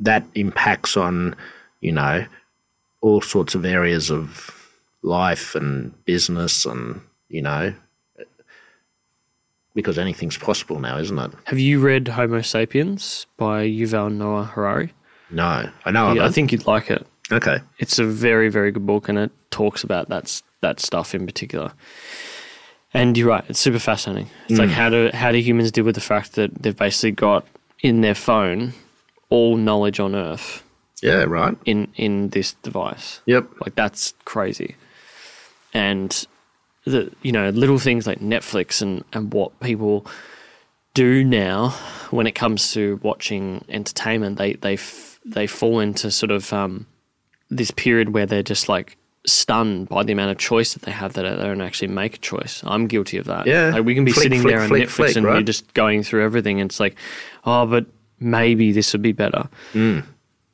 [0.00, 1.36] that impacts on
[1.80, 2.26] you know
[3.00, 4.50] all sorts of areas of
[5.02, 7.72] life and business and you know
[9.76, 11.30] because anything's possible now, isn't it?
[11.44, 14.92] Have you read Homo Sapiens by Yuval Noah Harari?
[15.30, 17.06] No, I know Yeah, I think you'd like it.
[17.30, 17.58] okay.
[17.78, 21.72] It's a very, very good book, and it talks about that that stuff in particular.
[22.94, 24.30] And you're right; it's super fascinating.
[24.48, 24.74] It's like hmm.
[24.74, 27.46] how do how do humans deal with the fact that they've basically got
[27.82, 28.72] in their phone
[29.28, 30.62] all knowledge on Earth
[31.02, 31.24] Yeah.
[31.24, 31.56] Right.
[31.64, 33.20] in in this device?
[33.26, 33.48] Yep.
[33.60, 34.76] Like that's crazy.
[35.74, 36.26] And
[36.86, 40.06] the you know little things like Netflix and and what people
[40.94, 41.70] do now
[42.10, 46.86] when it comes to watching entertainment, they they f- they fall into sort of um,
[47.50, 51.12] this period where they're just like stunned by the amount of choice that they have
[51.14, 52.62] that they don't actually make a choice.
[52.64, 53.46] I'm guilty of that.
[53.46, 53.70] Yeah.
[53.70, 56.02] like we can be Flick, sitting flick, there on flick, Netflix and we're just going
[56.02, 56.96] through everything, and it's like,
[57.44, 57.86] oh, but
[58.20, 59.48] maybe this would be better.
[59.74, 60.04] Mm.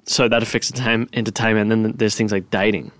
[0.06, 1.70] So that affects entertain- entertainment.
[1.70, 2.90] And then there's things like dating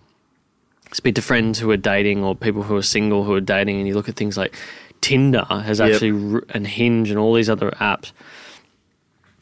[0.93, 3.89] speak to friends who are dating or people who are single who are dating, and
[3.89, 4.55] you look at things like
[5.01, 5.93] Tinder has Yep.
[5.93, 8.13] actually and Hinge and all these other apps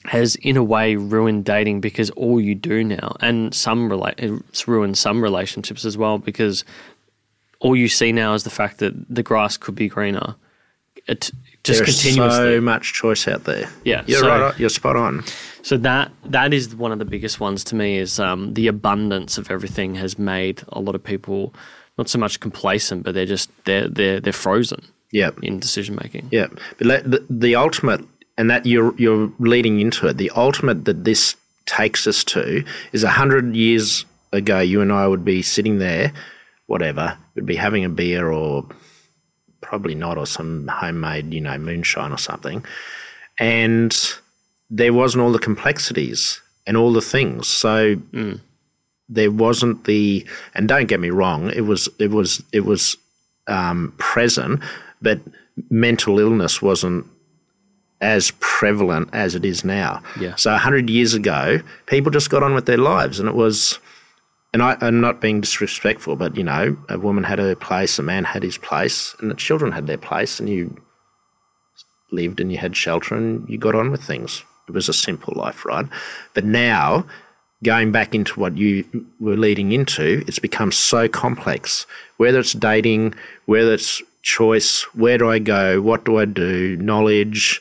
[0.07, 4.67] has in a way ruined dating because all you do now, and some rela- it's
[4.67, 6.65] ruined some relationships as well because
[7.61, 10.35] all you see now is the fact that the grass could be greener.
[11.07, 11.31] It
[11.65, 12.39] just There's continuously.
[12.57, 13.69] so much choice out there.
[13.85, 14.59] Yeah, You're so- right.
[14.59, 15.23] You're spot on.
[15.63, 19.37] So that that is one of the biggest ones to me is um, the abundance
[19.37, 21.53] of everything has made a lot of people
[21.99, 24.81] not so much complacent, but they're just they're they're they're frozen
[25.13, 25.41] Yep.
[25.43, 26.29] in decision making.
[26.31, 26.47] Yeah,
[26.79, 28.01] but the, the ultimate,
[28.39, 30.17] and that you're you're leading into it.
[30.17, 31.37] The ultimate that this
[31.67, 34.61] takes us to is a hundred years ago.
[34.61, 36.13] You and I would be sitting there,
[36.69, 38.65] whatever, would be having a beer or
[39.71, 42.65] probably not, or some homemade, you know, moonshine or something,
[43.39, 43.97] and
[44.69, 47.47] there wasn't all the complexities and all the things.
[47.47, 47.95] So
[49.09, 52.97] there wasn't the, and don't get me wrong, it was it was it was
[53.47, 54.61] um, present,
[55.01, 55.21] but
[55.71, 57.07] mental illness wasn't
[58.01, 60.03] as prevalent as it is now.
[60.19, 60.35] Yeah.
[60.35, 63.79] So 100 years ago, people just got on with their lives, and it was.
[64.53, 68.03] And I, I'm not being disrespectful, but you know, a woman had her place, a
[68.03, 70.77] man had his place, and the children had their place, and you
[72.13, 74.43] lived and you had shelter and you got on with things.
[74.69, 75.87] It was a simple life, right?
[76.35, 77.07] But now,
[77.63, 78.85] going back into what you
[79.21, 81.87] were leading into, it's become so complex.
[82.17, 83.15] Whether it's dating,
[83.47, 87.61] whether it's choice, where do I go, what do I do, knowledge.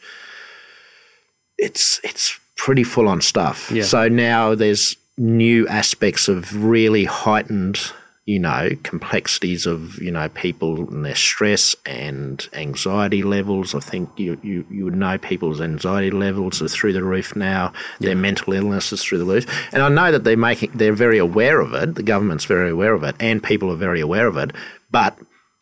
[1.57, 3.71] It's it's pretty full on stuff.
[3.71, 3.83] Yeah.
[3.83, 7.91] So now there's new aspects of really heightened,
[8.25, 13.75] you know, complexities of, you know, people and their stress and anxiety levels.
[13.75, 17.73] I think you, you, you would know people's anxiety levels are through the roof now.
[17.99, 19.45] Their mental illness is through the roof.
[19.73, 21.95] And I know that they're making they're very aware of it.
[21.95, 24.51] The government's very aware of it and people are very aware of it.
[24.89, 25.19] But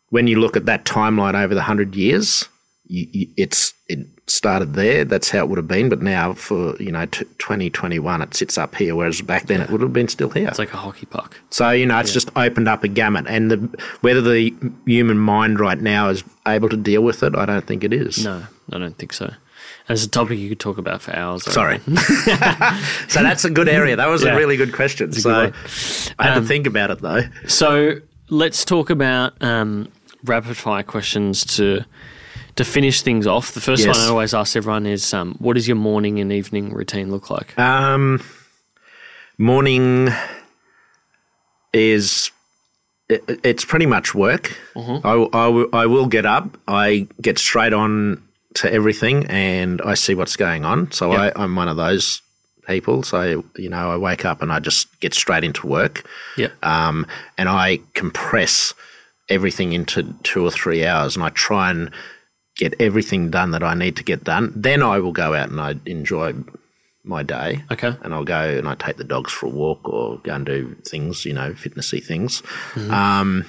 [0.09, 2.47] when you look at that timeline over the hundred years,
[2.85, 5.05] you, you, it's it started there.
[5.05, 5.89] That's how it would have been.
[5.89, 9.69] But now for you know t- 2021, it sits up here, whereas back then it
[9.69, 10.47] would have been still here.
[10.47, 11.39] It's like a hockey puck.
[11.49, 13.57] So you know, it's just opened up a gamut, and the,
[14.01, 14.53] whether the
[14.85, 18.23] human mind right now is able to deal with it, I don't think it is.
[18.23, 19.25] No, I don't think so.
[19.89, 21.43] And it's a topic you could talk about for hours.
[21.45, 21.79] Sorry.
[23.07, 23.95] so that's a good area.
[23.95, 24.33] That was Yeah.
[24.33, 25.13] a really good question.
[25.13, 25.53] so good
[26.19, 27.21] I had Um, to think about it though.
[27.47, 27.95] So
[28.29, 29.87] let's talk about um,
[30.25, 31.85] rapid fire questions to
[32.57, 33.53] to finish things off.
[33.53, 33.97] The first Yes.
[33.97, 37.29] one I always ask everyone is, um, "What does your morning and evening routine look
[37.29, 38.21] like?" Um,
[39.37, 40.09] morning
[41.73, 42.31] is
[43.09, 44.57] it, it's pretty much work.
[44.75, 46.57] I, will- I, will- I will get up.
[46.67, 48.21] I get straight on
[48.55, 50.91] to everything, and I see what's going on.
[50.91, 51.31] So Yeah.
[51.35, 52.21] I, I'm one of those
[52.67, 53.03] people.
[53.03, 56.03] So you know, I wake up and I just get straight into work.
[56.37, 56.51] Yep.
[56.65, 57.05] um,
[57.37, 58.73] and I compress
[59.29, 61.91] everything into two or three hours, and I try and
[62.57, 64.51] get everything done that I need to get done.
[64.55, 66.33] Then I will go out and I enjoy
[67.03, 67.63] my day.
[67.71, 67.95] Okay.
[68.01, 70.75] And I'll go and I take the dogs for a walk or go and do
[70.85, 72.43] things, you know, fitnessy things.
[72.89, 73.45] Um,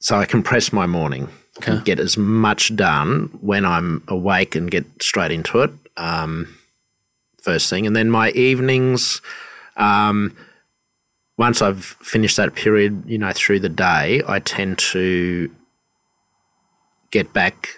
[0.00, 1.28] so I compress my morning
[1.58, 1.72] Okay.
[1.72, 5.70] and get as much done when I'm awake and get straight into it.
[5.96, 6.56] Um,
[7.42, 9.20] first thing, and then my evenings.
[9.76, 10.36] Um,
[11.36, 15.50] once I've finished that period, you know, through the day, I tend to
[17.10, 17.68] get back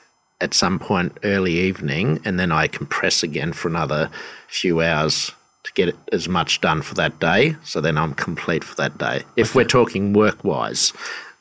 [0.40, 4.10] at some point early evening, and then I compress again for another
[4.48, 5.30] few hours
[5.64, 7.56] to get as much done for that day.
[7.64, 9.22] So then I'm complete for that day.
[9.36, 10.92] If we're talking work wise,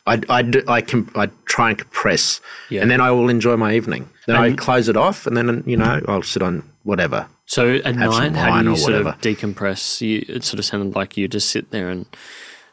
[0.06, 2.82] I, I, do, I, can, I try and compress, Yeah.
[2.82, 4.10] and then I will enjoy my evening.
[4.28, 7.28] Then I close it off, and then you know I'll sit on whatever.
[7.46, 10.02] So at night, how do you or sort of decompress?
[10.02, 12.06] You, it sort of sounded like you just sit there and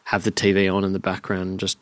[0.05, 1.79] have the TV on in the background and just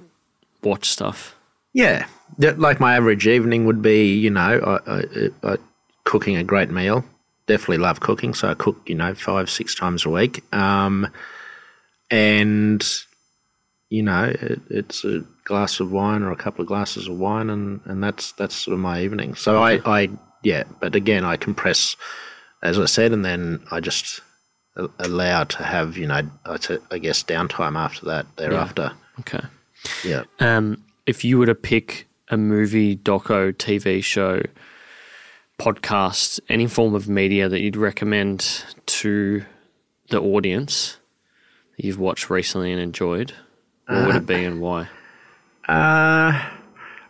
[0.62, 1.34] watch stuff.
[1.74, 2.06] Yeah,
[2.38, 5.56] Yeah, like my average evening would be, you know, I, I, I,
[6.04, 7.04] cooking a great meal.
[7.46, 10.42] Definitely love cooking, so I cook, you know, five, six times a week.
[10.54, 11.08] Um,
[12.10, 12.82] and
[13.90, 17.50] you know, it, it's a glass of wine or a couple of glasses of wine,
[17.50, 19.34] and, and that's that's sort of my evening.
[19.34, 20.10] So I, I,
[20.42, 21.96] yeah, but again, I compress,
[22.62, 24.20] as I said, and then I just
[24.98, 28.92] allow to have, you know, I, guess downtime after that, thereafter.
[29.20, 29.44] Okay.
[30.04, 30.24] yeah.
[30.40, 34.42] Um, if you were to pick a movie, doco, TV show,
[35.58, 39.44] podcast, any form of media that you'd recommend to
[40.10, 40.98] the audience
[41.76, 43.32] that you've watched recently and enjoyed,
[43.86, 44.88] what would it be and why?
[45.66, 46.46] Uh,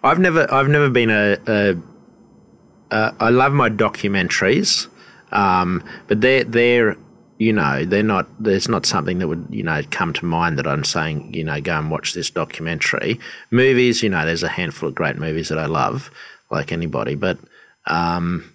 [0.05, 1.37] I've never, I've never been a.
[1.49, 4.87] uh, I love my documentaries,
[5.33, 6.97] um, but they're they're
[7.45, 8.27] you know they're not.
[8.43, 11.61] There's not something that would you know come to mind that I'm saying you know
[11.61, 13.21] go and watch this documentary.
[13.51, 16.11] Movies, you know, there's a handful of great movies that I love,
[16.51, 17.39] like anybody, but.
[17.87, 18.51] Um,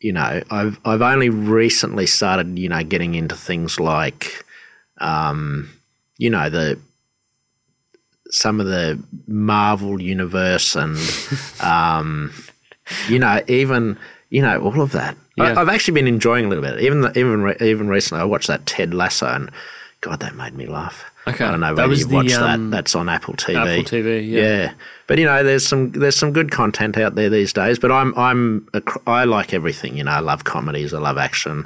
[0.00, 4.44] you know, I've I've only recently started, you know, getting into things like,
[4.98, 5.70] um,
[6.18, 6.78] you know, the
[8.28, 10.98] some of the Marvel universe and,
[11.60, 12.34] um,
[13.08, 13.96] you know, even
[14.34, 15.16] you know all of that.
[15.36, 15.44] Yeah.
[15.44, 16.80] I, I've actually been enjoying a little bit.
[16.80, 19.48] Even the, even re- even recently, I watched that Ted Lasso, and
[20.00, 21.04] God, that made me laugh.
[21.28, 21.44] Okay.
[21.44, 22.76] I don't know That whether you've the, watched um, that.
[22.76, 23.54] That's on Apple TV.
[23.54, 24.74] Apple TV, yeah.
[25.06, 27.78] But you know, there's some there's some good content out there these days.
[27.78, 29.96] But I'm I'm a, I like everything.
[29.96, 30.92] You know, I love comedies.
[30.92, 31.64] I love action.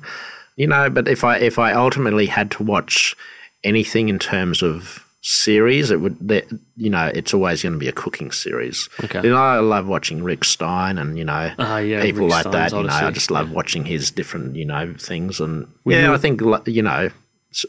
[0.57, 3.17] You know, but if I if I ultimately had to watch
[3.65, 6.47] anything in terms of series, it would that
[6.77, 8.89] you know it's always going to be a cooking series.
[9.05, 9.23] Okay.
[9.23, 12.41] You know, I love watching Rick Stein and you know Ah, yeah, people Rick like
[12.43, 12.77] Stein's that.
[12.79, 13.55] You know, I just love yeah.
[13.55, 17.11] watching his different you know things and yeah, you- I think you know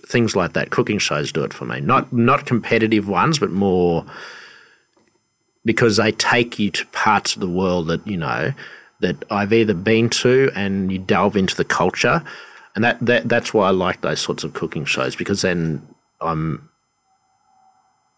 [0.07, 0.69] things like that.
[0.69, 1.79] Cooking shows do it for me.
[1.81, 4.05] Not not competitive ones, but more
[5.65, 8.53] because they take you to parts of the world that you know
[9.01, 12.21] that I've either been to, and you delve into the culture,
[12.75, 15.81] and that, that that's why I like those sorts of cooking shows because then
[16.21, 16.68] I'm,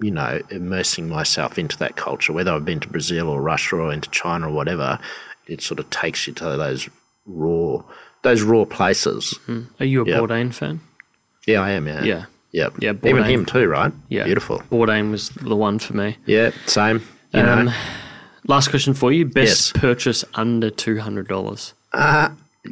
[0.02, 2.34] you know, immersing myself into that culture.
[2.34, 5.00] Whether I've been to Brazil or Russia or into China or whatever,
[5.48, 6.90] it sort of takes you to those
[7.26, 7.82] raw
[8.24, 9.38] those raw places.
[9.80, 10.18] Are you a Yeah.
[10.20, 10.80] Bourdain fan?
[11.48, 11.88] Yeah, I am.
[11.88, 12.26] Yeah, Yeah.
[12.52, 12.74] Yep.
[12.82, 13.92] Yeah, Even him too, right?
[14.10, 14.26] Yeah.
[14.26, 14.60] Beautiful.
[14.72, 16.18] Bourdain was the one for me.
[16.26, 17.02] Yeah, same.
[17.34, 17.74] You Um, know,
[18.48, 19.82] last question for you: best Yes.
[19.82, 21.74] purchase under two hundred dollars.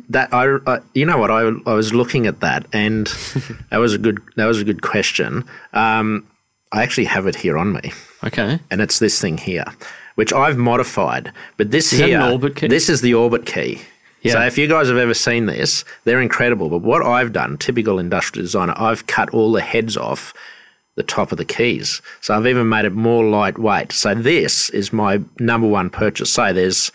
[0.09, 3.07] that I, I, you know what, I, I was looking at that, and
[3.71, 5.45] that was a good, that was a good question.
[5.73, 6.27] Um,
[6.71, 7.91] I actually have it here on me,
[8.23, 8.59] Okay.
[8.69, 9.65] and it's this thing here,
[10.15, 11.31] which I've modified.
[11.57, 12.67] But this Is here, an orbit key?
[12.67, 13.81] this is the orbit key.
[14.21, 14.33] Yeah.
[14.33, 16.69] So if you guys have ever seen this, they're incredible.
[16.69, 20.33] But what I've done, typical industrial designer, I've cut all the heads off
[20.95, 22.01] the top of the keys.
[22.19, 23.93] So I've even made it more lightweight.
[23.93, 26.33] So this is my number one purchase.
[26.33, 26.91] So there's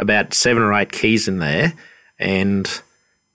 [0.00, 1.72] about seven or eight keys in there,
[2.18, 2.68] and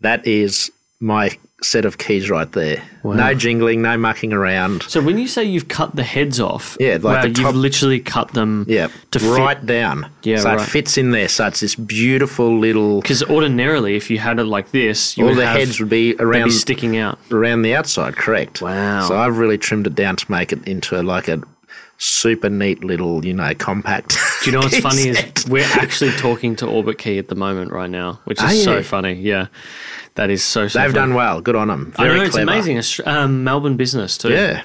[0.02, 0.70] that is
[1.00, 1.32] my
[1.64, 2.84] set of keys right there.
[3.04, 4.84] No jingling, no mucking around.
[4.84, 8.00] So when you say you've cut the heads off, Yeah, like wow, the you've literally
[8.00, 8.66] cut them.
[8.68, 10.10] Yeah, To fit- down.
[10.24, 10.62] Yeah, so right.
[10.62, 11.28] it fits in there.
[11.28, 13.02] So it's this beautiful little.
[13.02, 16.16] Because ordinarily, if you had it like this, you All the have, heads would be
[16.18, 17.20] around be sticking out.
[17.32, 18.62] around the outside, correct?
[18.62, 19.08] Wow.
[19.08, 21.42] So I've really trimmed it down to make it into like a
[22.04, 24.18] super neat little, you know, compact.
[24.44, 27.72] Do you know what's funny is we're actually talking to Orbit Key at the moment
[27.72, 29.14] right now, which is so funny.
[29.14, 29.48] Yeah,
[30.16, 30.68] that is so.
[30.68, 30.94] so they've funny.
[30.94, 31.42] done well.
[31.42, 31.94] Good on them.
[31.98, 33.06] I Very know it's amazing.
[33.06, 34.32] Um, Melbourne business too.
[34.32, 34.64] Yeah.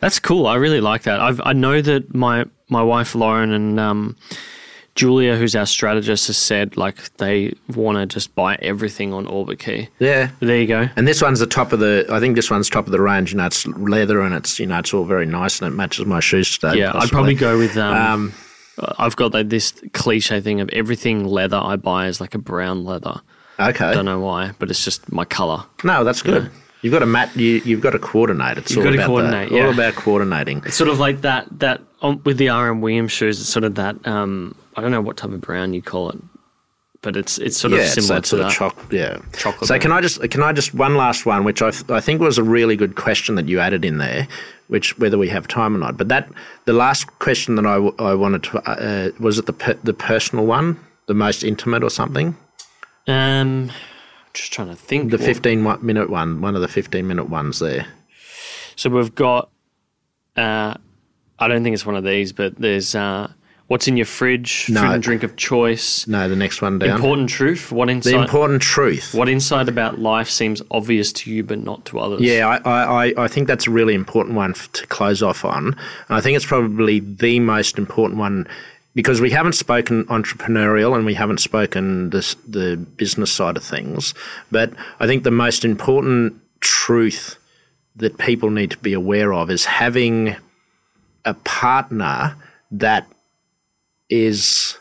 [0.00, 0.46] That's cool.
[0.46, 1.20] I really like that.
[1.20, 4.16] I've, I know that my my wife Lauren and um,
[4.96, 9.58] Julia, who's our strategist, has said like they want to just buy everything on Orbit
[9.60, 9.88] Key.
[9.98, 10.30] Yeah.
[10.40, 10.88] There you go.
[10.96, 12.06] And this one's the top of the.
[12.10, 13.30] I think this one's top of the range.
[13.32, 16.06] You know, it's leather and it's you know it's all very nice and it matches
[16.06, 16.78] my shoes today.
[16.80, 17.76] Yeah, I'd probably go with.
[17.76, 18.34] Um, Um,
[18.98, 22.84] I've got like this cliche thing of everything leather I buy is like a brown
[22.84, 23.20] leather.
[23.58, 23.94] Okay.
[23.94, 25.64] Don't know why, but it's just my color.
[25.82, 26.50] No, that's good.
[26.82, 27.34] You've got to mat.
[27.34, 28.58] You, you've got to coordinate.
[28.58, 29.56] It's You've all got to about coordinate, That.
[29.56, 29.64] yeah.
[29.66, 30.62] All about coordinating.
[30.66, 33.40] It's sort of like that that um, with the RM Williams shoes.
[33.40, 36.18] It's sort of that um, I don't know what type of brown you call it,
[37.02, 38.48] but it's it's sort yeah, of similar that to sort that.
[38.48, 39.18] of choc- yeah.
[39.36, 42.00] Chocolate So can I just can I just one last one, which I th- I
[42.00, 44.28] think was a really good question that you added in there,
[44.68, 45.96] which whether we have time or not.
[45.96, 46.28] But that
[46.66, 49.94] the last question that I, w- I wanted to uh, was it the per- the
[49.94, 52.36] personal one, the most intimate or something.
[53.08, 53.70] um,
[54.34, 55.10] just trying to think.
[55.12, 57.86] The what- 15 one- minute one, one of the 15 minute ones there.
[58.76, 59.48] So we've got.
[60.36, 60.74] Uh,
[61.38, 63.30] I don't think it's one of these, but there's uh,
[63.66, 64.80] what's in your fridge, No.
[64.82, 66.90] food and drink of choice, No, the next one down.
[66.96, 67.70] important truth.
[67.72, 68.12] What insight?
[68.14, 69.12] the important truth.
[69.12, 72.20] what insight about life seems obvious to you but not to others?
[72.22, 75.66] Yeah, I, I, I- think that's a really important one to close off on.
[75.68, 75.76] And
[76.08, 78.46] I think it's probably the most important one
[78.94, 84.14] because we haven't spoken entrepreneurial and we haven't spoken this, the business side of things.
[84.50, 87.36] But I think the most important truth
[87.96, 90.36] that people need to be aware of is having
[91.26, 92.34] a partner
[92.70, 93.06] that
[94.08, 94.78] is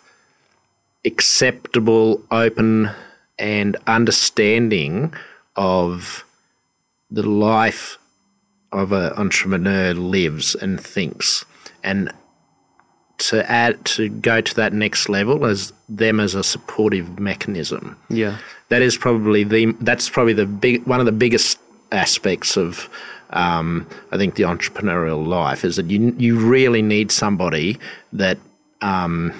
[1.03, 2.89] acceptable, open,
[3.37, 5.13] and understanding
[5.55, 6.23] of
[7.11, 7.97] the life
[8.71, 11.43] of an entrepreneur lives and thinks.
[11.83, 12.11] And
[13.17, 17.97] to add to go to that next level as them as a supportive mechanism.
[18.09, 18.37] yeah,
[18.69, 21.59] That is probably the that's probably the big one of the biggest
[21.91, 22.89] aspects of
[23.35, 27.77] um, I think the entrepreneurial life is that you you really need somebody
[28.13, 28.37] that
[28.81, 29.33] um,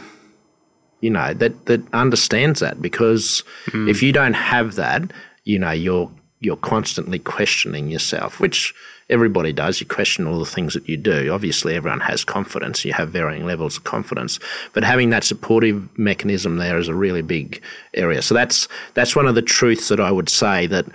[1.00, 3.44] you know that that understands that because
[3.74, 5.12] if you don't have that,
[5.46, 8.74] you know you're you're constantly questioning yourself, which
[9.10, 9.80] everybody does.
[9.80, 11.32] You question all the things that you do.
[11.32, 12.84] Obviously, everyone has confidence.
[12.84, 14.40] You have varying levels of confidence,
[14.74, 17.62] but having that supportive mechanism there is a really big
[17.94, 18.22] area.
[18.22, 20.86] So that's that's one of the truths that I would say that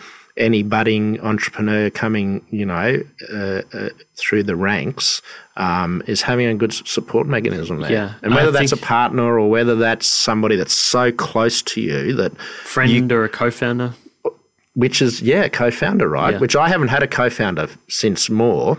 [0.41, 3.01] any budding entrepreneur coming, you know,
[3.33, 5.23] uh, uh, through the ranks
[5.57, 7.93] um, is having a good support mechanism there.
[7.93, 11.81] Yeah, and whether I that's a partner or whether that's somebody that's so close to
[11.81, 13.93] you that friend or a co-founder.
[14.75, 16.33] which is yeah, co-founder, right?
[16.35, 16.39] Yeah.
[16.39, 18.79] Which I haven't had a co-founder since MOR.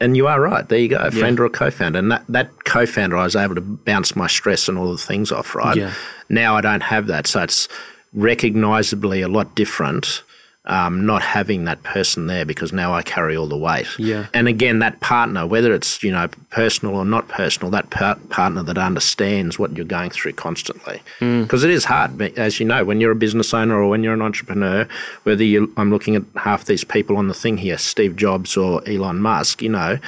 [0.00, 0.68] And you are right.
[0.68, 1.96] There you go, a friend or a co-founder.
[1.96, 5.30] And that, that co-founder, I was able to bounce my stress and all the things
[5.30, 5.76] off, right?
[5.76, 5.94] Yeah.
[6.28, 7.68] Now I don't have that, so it's
[8.12, 10.24] recognizably a lot different.
[10.64, 13.88] Um, not having that person there because now I carry all the weight.
[13.98, 14.28] Yeah.
[14.32, 18.62] And again, that partner, whether it's you know personal or not personal, that par- partner
[18.62, 23.00] that understands what you're going through constantly, because it is hard, as you know, when
[23.00, 24.86] you're a business owner or when you're an entrepreneur,
[25.24, 28.88] whether you, I'm looking at half these people on the thing here, Steve Jobs or
[28.88, 29.98] Elon Musk, you know,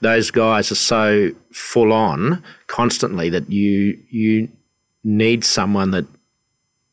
[0.00, 4.48] those guys are so full on constantly that you you
[5.02, 6.06] need someone that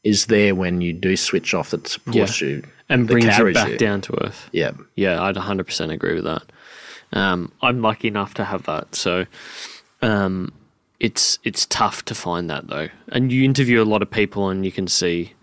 [0.04, 2.48] is there when you do switch off that supports Yeah.
[2.48, 4.50] you and brings you carries back down to earth.
[4.52, 4.72] Yeah.
[4.96, 6.44] Yeah, I'd 100% agree with that.
[7.14, 9.26] Um, I'm lucky enough to have that, so
[10.02, 10.54] um,
[11.00, 12.88] it's it's tough to find that though.
[13.10, 15.34] And you interview a lot of people, and you can see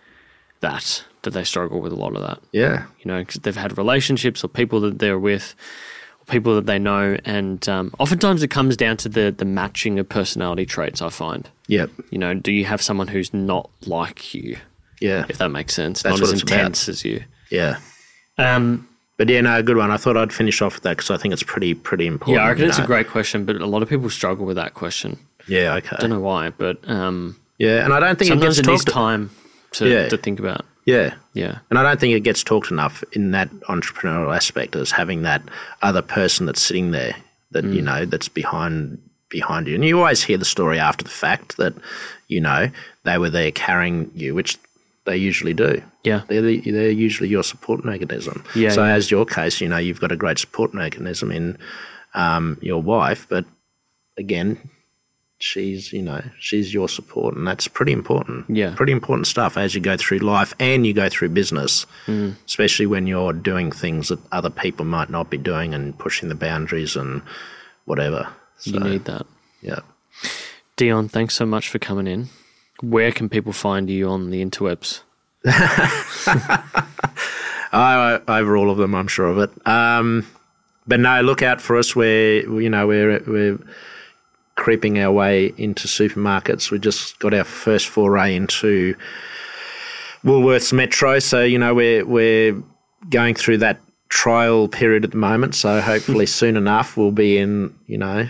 [0.61, 2.38] that that they struggle with a lot of that.
[2.53, 2.86] Yeah.
[3.01, 5.55] You know, because they've had relationships or people that they're with,
[6.20, 9.99] or people that they know, and um, oftentimes it comes down to the the matching
[9.99, 11.03] of personality traits.
[11.03, 11.51] I find.
[11.66, 11.90] Yep.
[12.11, 14.57] You know, do you have someone who's not like you?
[15.01, 15.26] Yeah.
[15.28, 16.59] If that makes sense, That's not as it's about.
[16.59, 17.24] intense as you.
[17.51, 17.78] Yeah.
[18.36, 18.86] Um,
[19.16, 19.90] But yeah, no, good one.
[19.90, 22.36] I thought I'd finish off with that because I think it's pretty, pretty important.
[22.36, 24.74] Yeah, I reckon it's a great question, but a lot of people struggle with that
[24.74, 25.18] question.
[25.49, 25.96] Yeah, okay.
[25.99, 28.84] Don't know why, but um, Yeah, and I don't think it sometimes gets it needs
[28.84, 29.30] time
[29.72, 30.08] to, Yeah.
[30.08, 30.64] to think about.
[30.84, 34.92] yeah, Yeah, and I don't think it gets talked enough in that entrepreneurial aspect as
[34.92, 35.42] having that
[35.83, 37.16] other person that's sitting there
[37.50, 37.75] that Mm.
[37.75, 38.99] you know that's behind
[39.30, 39.75] behind you.
[39.75, 41.75] And you always hear the story after the fact that
[42.29, 42.70] you know
[43.04, 44.57] they were there carrying you, which
[45.09, 45.83] they usually do.
[46.05, 48.45] yeah, They're, the, they're usually your support mechanism.
[48.55, 48.95] Yeah, So, yeah.
[48.95, 51.59] as your case, you know, you've got a great support mechanism in
[52.14, 53.45] um, your wife, but
[54.17, 54.59] again,
[55.41, 58.45] she's, you know, she's your support, and that's pretty important.
[58.49, 58.75] Yeah.
[58.75, 62.35] Pretty important stuff as you go through life and you go through business, Mm.
[62.47, 66.35] especially when you're doing things that other people might not be doing and pushing the
[66.35, 67.22] boundaries and
[67.85, 68.29] whatever.
[68.59, 69.26] So, you need that.
[69.63, 69.80] yeah.
[70.76, 72.29] Dion, thanks so much for coming in.
[72.80, 75.00] Where can people find you on the interwebs?
[77.72, 79.50] I, over all of them, I'm sure of it.
[79.67, 80.26] Um,
[80.87, 81.95] but no, look out for us.
[81.95, 83.59] We're you know we're we're
[84.55, 86.71] creeping our way into supermarkets.
[86.71, 88.96] We just got our first foray into
[90.25, 92.61] Woolworths Metro, so you know we're we're
[93.11, 95.55] going through that trial period at the moment.
[95.55, 98.29] So hopefully soon enough we'll be in you know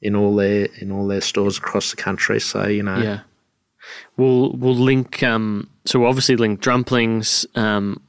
[0.00, 2.40] in all their in all their stores across the country.
[2.40, 3.20] So you know Yeah.
[4.16, 5.22] We'll we'll link.
[5.22, 7.46] Um, so we'll obviously link Drumplings.
[7.54, 8.02] Um,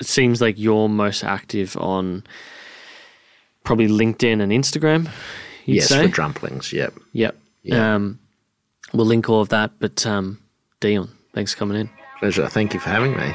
[0.00, 2.24] it seems like you're most active on
[3.64, 5.08] probably LinkedIn and Instagram.
[5.64, 6.06] yes, say?
[6.06, 6.72] for Drumplings.
[6.72, 6.94] Yep.
[7.12, 7.36] Yep.
[7.62, 7.94] Yeah.
[7.94, 8.18] Um,
[8.92, 9.72] we'll link all of that.
[9.78, 10.40] But um,
[10.80, 11.90] Dion, thanks for coming in.
[12.18, 12.48] Pleasure.
[12.48, 13.32] Thank you for having me.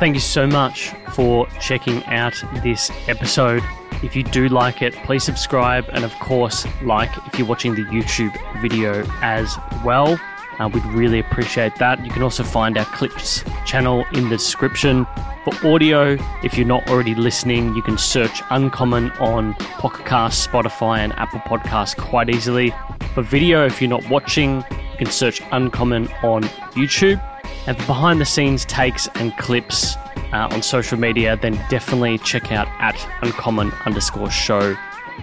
[0.00, 3.62] Thank you so much for checking out this episode.
[4.02, 7.84] If you do like it, please subscribe and, of course, like if you're watching the
[7.84, 10.18] YouTube video as well.
[10.58, 12.04] Uh, we'd really appreciate that.
[12.04, 15.06] You can also find our Clips channel in the description.
[15.44, 20.98] For audio, if you're not already listening, you can search Uncommon on Pocket Cast, Spotify,
[20.98, 22.72] and Apple Podcasts quite easily.
[23.14, 26.44] For video, if you're not watching, you can search Uncommon on
[26.74, 27.20] YouTube.
[27.66, 29.96] And behind the scenes takes and clips
[30.32, 34.76] uh, on social media, then definitely check out at uncommon underscore show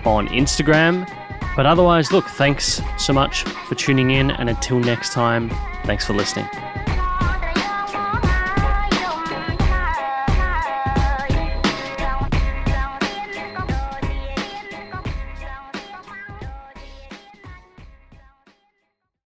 [0.05, 1.07] on Instagram.
[1.55, 4.31] But otherwise, look, thanks so much for tuning in.
[4.31, 5.49] And until next time,
[5.83, 6.47] thanks for listening.